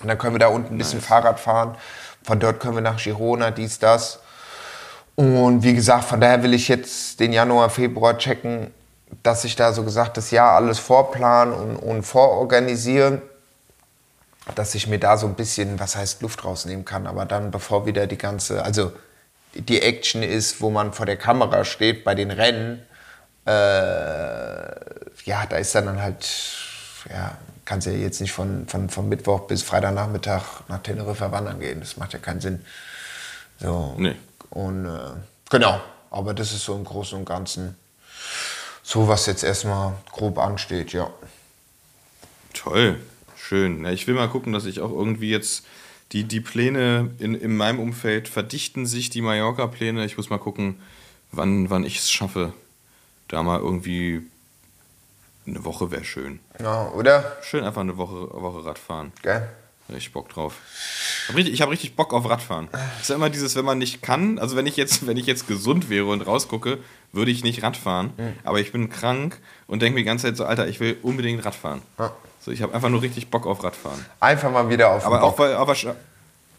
[0.00, 1.76] Und dann können wir da unten ein bisschen Fahrrad fahren.
[2.22, 4.20] Von dort können wir nach Girona, dies, das.
[5.16, 8.72] Und wie gesagt, von daher will ich jetzt den Januar, Februar checken,
[9.22, 13.20] dass ich da so gesagt das Jahr alles vorplan und, und vororganisiere,
[14.54, 17.06] dass ich mir da so ein bisschen, was heißt Luft rausnehmen kann.
[17.06, 18.92] Aber dann, bevor wieder die ganze, also
[19.54, 22.82] die Action ist, wo man vor der Kamera steht bei den Rennen,
[23.46, 23.50] äh,
[25.24, 26.28] ja, da ist dann halt,
[27.10, 31.80] ja, kannst ja jetzt nicht von, von, von Mittwoch bis Freitagnachmittag nach Teneriffa wandern gehen.
[31.80, 32.64] Das macht ja keinen Sinn.
[33.58, 33.94] So.
[33.98, 34.16] Nee.
[34.50, 35.12] Und äh,
[35.50, 35.80] genau,
[36.10, 37.76] aber das ist so im Großen und Ganzen
[38.82, 41.08] so, was jetzt erstmal grob ansteht, ja.
[42.52, 43.00] Toll,
[43.52, 43.84] schön.
[43.84, 45.66] Ich will mal gucken, dass ich auch irgendwie jetzt
[46.12, 50.06] die, die Pläne in, in meinem Umfeld verdichten sich, die Mallorca-Pläne.
[50.06, 50.80] Ich muss mal gucken,
[51.32, 52.54] wann, wann ich es schaffe.
[53.28, 54.22] Da mal irgendwie
[55.46, 56.40] eine Woche wäre schön.
[56.62, 57.36] ja oder?
[57.42, 59.12] Schön einfach eine Woche, Woche Radfahren.
[59.20, 59.46] Gell?
[59.90, 60.56] Richtig Bock drauf.
[61.24, 62.68] Ich habe richtig, ich hab richtig Bock auf Radfahren.
[62.96, 65.26] Es ist ja immer dieses, wenn man nicht kann, also wenn ich jetzt, wenn ich
[65.26, 66.78] jetzt gesund wäre und rausgucke,
[67.12, 68.12] würde ich nicht Radfahren.
[68.44, 71.44] Aber ich bin krank und denke mir die ganze Zeit so, Alter, ich will unbedingt
[71.44, 71.82] Radfahren.
[71.98, 72.16] Ja.
[72.44, 74.04] So, ich habe einfach nur richtig Bock auf Radfahren.
[74.18, 75.46] Einfach mal wieder auf den Aber auch Bock.
[75.46, 75.76] weil, aber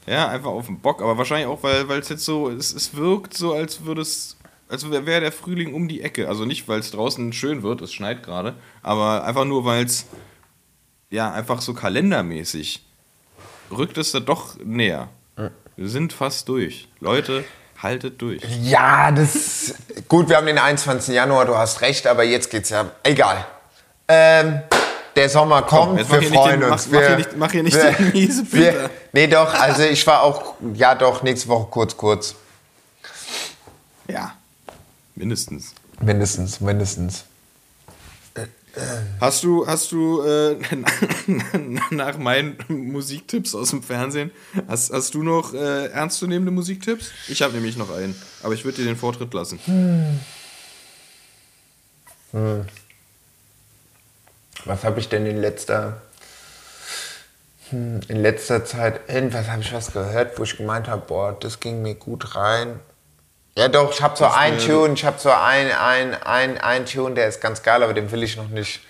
[0.05, 2.95] ja, einfach auf den Bock, aber wahrscheinlich auch, weil weil es jetzt so, es, es
[2.95, 4.37] wirkt so, als würde es,
[4.69, 6.27] als wäre der Frühling um die Ecke.
[6.29, 10.05] Also nicht, weil es draußen schön wird, es schneit gerade, aber einfach nur, weil es,
[11.09, 12.83] ja, einfach so kalendermäßig
[13.71, 15.09] rückt es da doch näher.
[15.75, 16.87] Wir sind fast durch.
[16.99, 17.43] Leute,
[17.81, 18.41] haltet durch.
[18.61, 19.73] Ja, das.
[20.07, 21.13] Gut, wir haben den 21.
[21.15, 22.91] Januar, du hast recht, aber jetzt geht's ja.
[23.03, 23.45] Egal.
[24.07, 24.61] Ähm,
[25.15, 26.87] der Sommer kommt, mach wir hier nicht freuen den- uns.
[26.87, 28.89] mach- mach wir, hier nicht- mach hier nicht wir, den miese wir.
[29.11, 32.35] Nee, doch, also ich war auch, ja doch, nächste Woche kurz, kurz.
[34.07, 34.33] Ja,
[35.15, 35.73] mindestens.
[36.01, 37.25] Mindestens, mindestens.
[39.21, 40.57] Hast du, hast du äh,
[41.91, 44.31] nach meinen Musiktipps aus dem Fernsehen,
[44.67, 47.11] hast, hast du noch äh, ernstzunehmende Musiktipps?
[47.27, 49.59] Ich habe nämlich noch einen, aber ich würde dir den Vortritt lassen.
[54.65, 56.01] Was habe ich denn in letzter,
[57.69, 61.59] hm, in letzter Zeit, irgendwas habe ich was gehört, wo ich gemeint habe, boah, das
[61.59, 62.79] ging mir gut rein.
[63.55, 67.13] Ja doch, ich habe so einen Tune, ich habe so ein, ein, ein, ein Tune,
[67.13, 68.81] der ist ganz geil, aber den will ich noch nicht,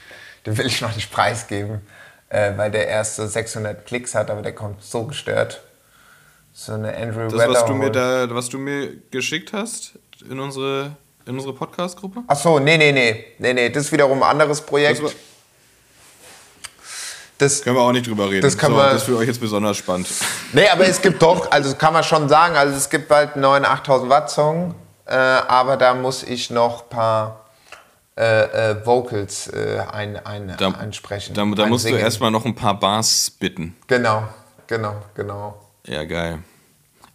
[0.46, 1.82] den will ich noch nicht preisgeben,
[2.30, 5.62] äh, weil der erst so 600 Klicks hat, aber der kommt so gestört.
[6.54, 9.94] So eine Andrew Das, was du, mir da, was du mir geschickt hast
[10.30, 10.96] in unsere,
[11.26, 12.24] in unsere Podcast-Gruppe?
[12.28, 15.02] Ach so, nee, nee, nee, nee, nee, das ist wiederum ein anderes Projekt.
[17.38, 18.42] Das Können wir auch nicht drüber reden.
[18.42, 20.08] Das kann so, man- das ist für euch jetzt besonders spannend.
[20.54, 23.42] Nee, aber es gibt doch, also kann man schon sagen, also es gibt bald einen
[23.42, 24.76] neuen 8000 Watt Song,
[25.06, 27.40] äh, aber da muss ich noch ein paar
[28.16, 31.34] äh, äh, Vocals äh, ein, ein, Da, einsprechen.
[31.34, 33.76] da, da musst du erstmal noch ein paar Bars bitten.
[33.88, 34.28] Genau,
[34.68, 35.60] genau, genau.
[35.88, 36.40] Ja, geil.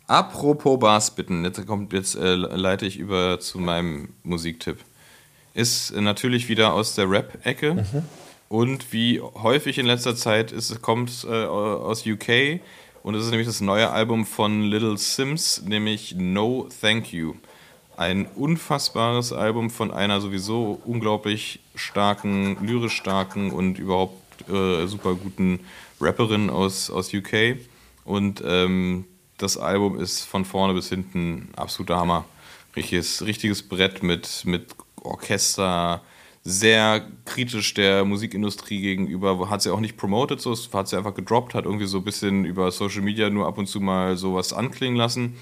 [0.08, 4.78] Apropos Bars bitten, jetzt, kommt, jetzt äh, leite ich über zu meinem Musiktipp.
[5.54, 7.84] Ist äh, natürlich wieder aus der Rap-Ecke.
[8.48, 12.60] Und wie häufig in letzter Zeit ist, es kommt äh, aus UK.
[13.02, 17.34] Und es ist nämlich das neue Album von Little Sims, nämlich No Thank You.
[17.96, 25.60] Ein unfassbares Album von einer sowieso unglaublich starken, lyrisch starken und überhaupt äh, super guten
[26.00, 27.56] Rapperin aus, aus UK.
[28.04, 29.04] Und ähm,
[29.36, 32.24] das Album ist von vorne bis hinten absoluter Hammer.
[32.76, 34.66] Richtiges, richtiges Brett mit, mit
[35.02, 36.02] Orchester,
[36.48, 41.52] sehr kritisch der Musikindustrie gegenüber, hat sie auch nicht promoted, so, hat sie einfach gedroppt,
[41.52, 44.96] hat irgendwie so ein bisschen über Social Media nur ab und zu mal sowas anklingen
[44.96, 45.36] lassen,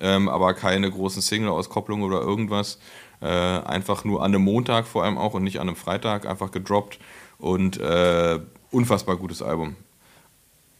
[0.00, 2.78] ähm, aber keine großen Single-Auskopplungen oder irgendwas.
[3.20, 6.52] Äh, einfach nur an einem Montag vor allem auch und nicht an einem Freitag einfach
[6.52, 7.00] gedroppt
[7.38, 8.38] und äh,
[8.70, 9.74] unfassbar gutes Album.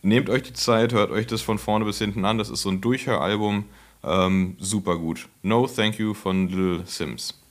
[0.02, 2.38] Nehmt euch die Zeit, hört euch das von vorne bis hinten an.
[2.38, 3.64] Das ist so ein Durchhöralbum.
[4.04, 5.28] Ähm, super gut.
[5.42, 7.41] No Thank You von Little Sims.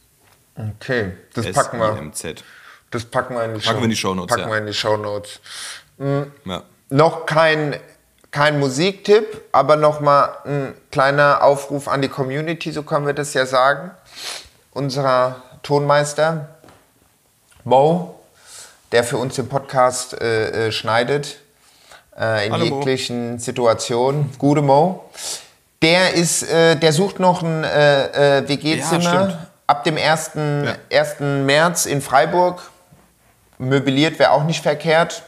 [0.80, 2.12] Okay, das packen wir.
[2.91, 4.53] Das packen wir in die, Packen wir in die Show- Shownotes, Packen ja.
[4.55, 5.39] wir in die Shownotes.
[6.45, 6.64] Ja.
[6.89, 7.78] Noch kein,
[8.32, 13.45] kein Musiktipp, aber nochmal ein kleiner Aufruf an die Community, so können wir das ja
[13.45, 13.91] sagen.
[14.72, 16.49] Unser Tonmeister
[17.64, 18.20] Mo,
[18.91, 21.38] der für uns den Podcast äh, äh, schneidet,
[22.20, 22.80] äh, in Hallo, Mo.
[22.80, 24.32] jeglichen Situationen.
[24.38, 25.09] Gute Mo.
[25.82, 29.38] Der ist, äh, der sucht noch ein äh, äh, Ja, WG-Zimmer stimmt.
[29.72, 30.32] Ab dem 1.
[30.91, 31.19] 1.
[31.19, 32.61] März in Freiburg.
[33.57, 35.24] Möbliert wäre auch nicht verkehrt.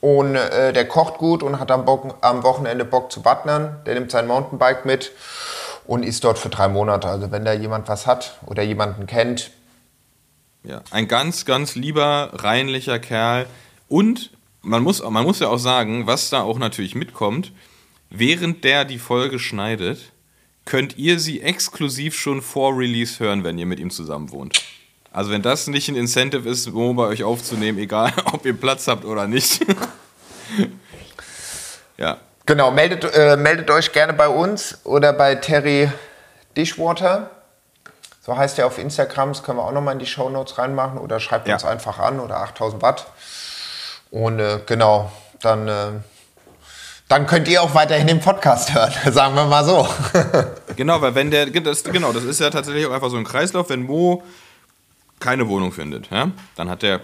[0.00, 3.80] Und äh, der kocht gut und hat am, Bock, am Wochenende Bock zu wattnern.
[3.84, 5.12] Der nimmt sein Mountainbike mit
[5.86, 7.06] und ist dort für drei Monate.
[7.06, 9.50] Also wenn da jemand was hat oder jemanden kennt,
[10.64, 13.46] Ja, ein ganz, ganz lieber, reinlicher Kerl.
[13.88, 14.30] Und
[14.62, 17.52] man muss, man muss ja auch sagen, was da auch natürlich mitkommt,
[18.08, 20.11] während der die Folge schneidet,
[20.64, 24.62] könnt ihr sie exklusiv schon vor Release hören, wenn ihr mit ihm zusammen wohnt.
[25.12, 28.86] Also wenn das nicht ein Incentive ist, Mo bei euch aufzunehmen, egal ob ihr Platz
[28.88, 29.64] habt oder nicht.
[31.98, 35.88] ja, Genau, meldet, äh, meldet euch gerne bei uns oder bei Terry
[36.56, 37.30] Dishwater.
[38.20, 41.20] So heißt er auf Instagram, das können wir auch nochmal in die Shownotes reinmachen oder
[41.20, 41.54] schreibt Ja.
[41.54, 43.06] uns einfach an oder 8000 Watt.
[44.10, 45.86] Und äh, genau, dann, äh,
[47.12, 49.86] dann könnt ihr auch weiterhin den Podcast hören, sagen wir mal so.
[50.74, 53.68] Genau, weil wenn der, das, genau, das ist ja tatsächlich auch einfach so ein Kreislauf,
[53.68, 54.22] wenn Mo
[55.20, 57.00] keine Wohnung findet, ja, dann hat er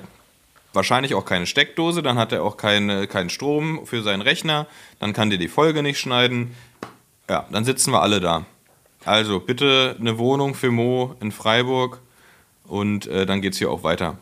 [0.73, 4.67] wahrscheinlich auch keine Steckdose, dann hat er auch keine, keinen Strom für seinen Rechner,
[5.01, 6.55] dann kann der die Folge nicht schneiden.
[7.29, 8.47] Ja, dann sitzen wir alle da.
[9.05, 12.01] Also bitte eine Wohnung für Mo in Freiburg
[12.67, 14.17] und äh, dann geht's hier auch weiter.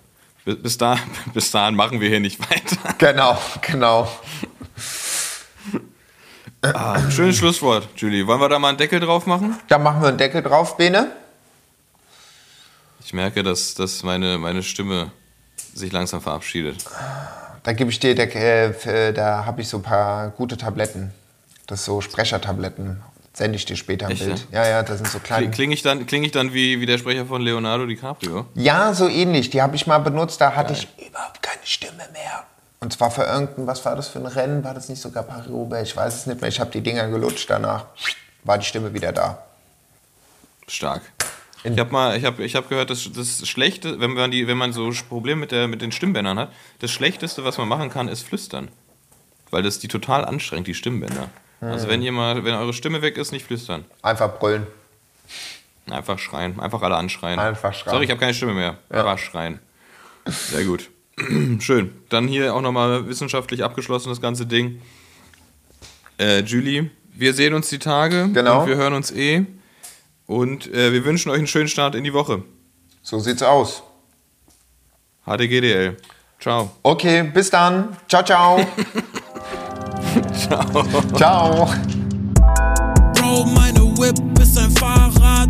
[0.45, 0.99] Bis, bis, da,
[1.35, 2.95] bis dahin machen wir hier nicht weiter.
[2.99, 4.09] genau, genau.
[6.63, 8.27] Ah, schönes Schlusswort, Julie.
[8.27, 9.57] Wollen wir da mal einen Deckel drauf machen?
[9.69, 11.13] Dann machen wir einen Deckel drauf, Bene.
[13.05, 15.13] Ich merke, dass, dass meine, meine Stimme
[15.75, 16.85] sich langsam verabschiedet.
[17.63, 21.13] Da gebe ich dir, der, äh, da habe ich so ein paar gute Tabletten.
[21.67, 23.03] Das sind so Sprechertabletten.
[23.33, 24.47] Sende ich dir später ein Echt, Bild.
[24.51, 25.51] Ja, ja, das sind so kleine.
[25.51, 28.47] Klinge ich dann, kling ich dann wie, wie der Sprecher von Leonardo DiCaprio?
[28.55, 29.51] Ja, so ähnlich.
[29.51, 32.45] Die habe ich mal benutzt, da hatte ich überhaupt keine Stimme mehr.
[32.81, 34.63] Und zwar für irgendein, was war das für ein Rennen?
[34.63, 35.89] War das nicht sogar Paris-Roubaix?
[35.91, 36.49] Ich weiß es nicht mehr.
[36.49, 37.87] Ich habe die Dinger gelutscht danach.
[38.45, 39.43] War die Stimme wieder da.
[40.69, 41.03] Stark.
[41.65, 44.57] Ich habe mal, ich habe, ich habe gehört, dass das Schlechte, wenn man die, wenn
[44.59, 48.07] man so Probleme mit der, mit den Stimmbändern hat, das Schlechteste, was man machen kann,
[48.07, 48.69] ist flüstern,
[49.51, 51.29] weil das die total anstrengt, die Stimmbänder.
[51.61, 54.67] Also wenn ihr mal, wenn eure Stimme weg ist, nicht flüstern, Einfach brüllen.
[55.91, 57.39] einfach schreien, einfach alle anschreien.
[57.41, 57.93] Einfach schreien.
[57.95, 58.77] Sorry, ich habe keine Stimme mehr.
[58.91, 59.59] Einfach schreien.
[60.27, 60.91] Sehr gut.
[61.61, 61.93] Schön.
[62.09, 64.81] Dann hier auch nochmal wissenschaftlich abgeschlossen das ganze Ding.
[66.19, 68.63] Äh, Julie, wir sehen uns die Tage Genau.
[68.63, 69.47] und wir hören uns eh.
[70.27, 72.43] Und äh, wir wünschen euch einen schönen Start in die Woche.
[73.03, 73.83] So sieht's aus.
[75.25, 75.97] HDGDL.
[76.41, 76.71] Ciao.
[76.83, 77.97] Okay, bis dann.
[78.09, 78.67] Ciao, ciao.
[80.35, 81.03] ciao.
[81.15, 81.71] Ciao.
[83.15, 85.49] Bro, meine Whip ist ein Fahrrad.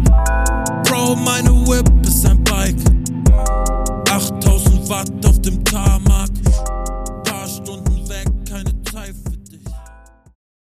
[0.88, 1.55] Bro, meine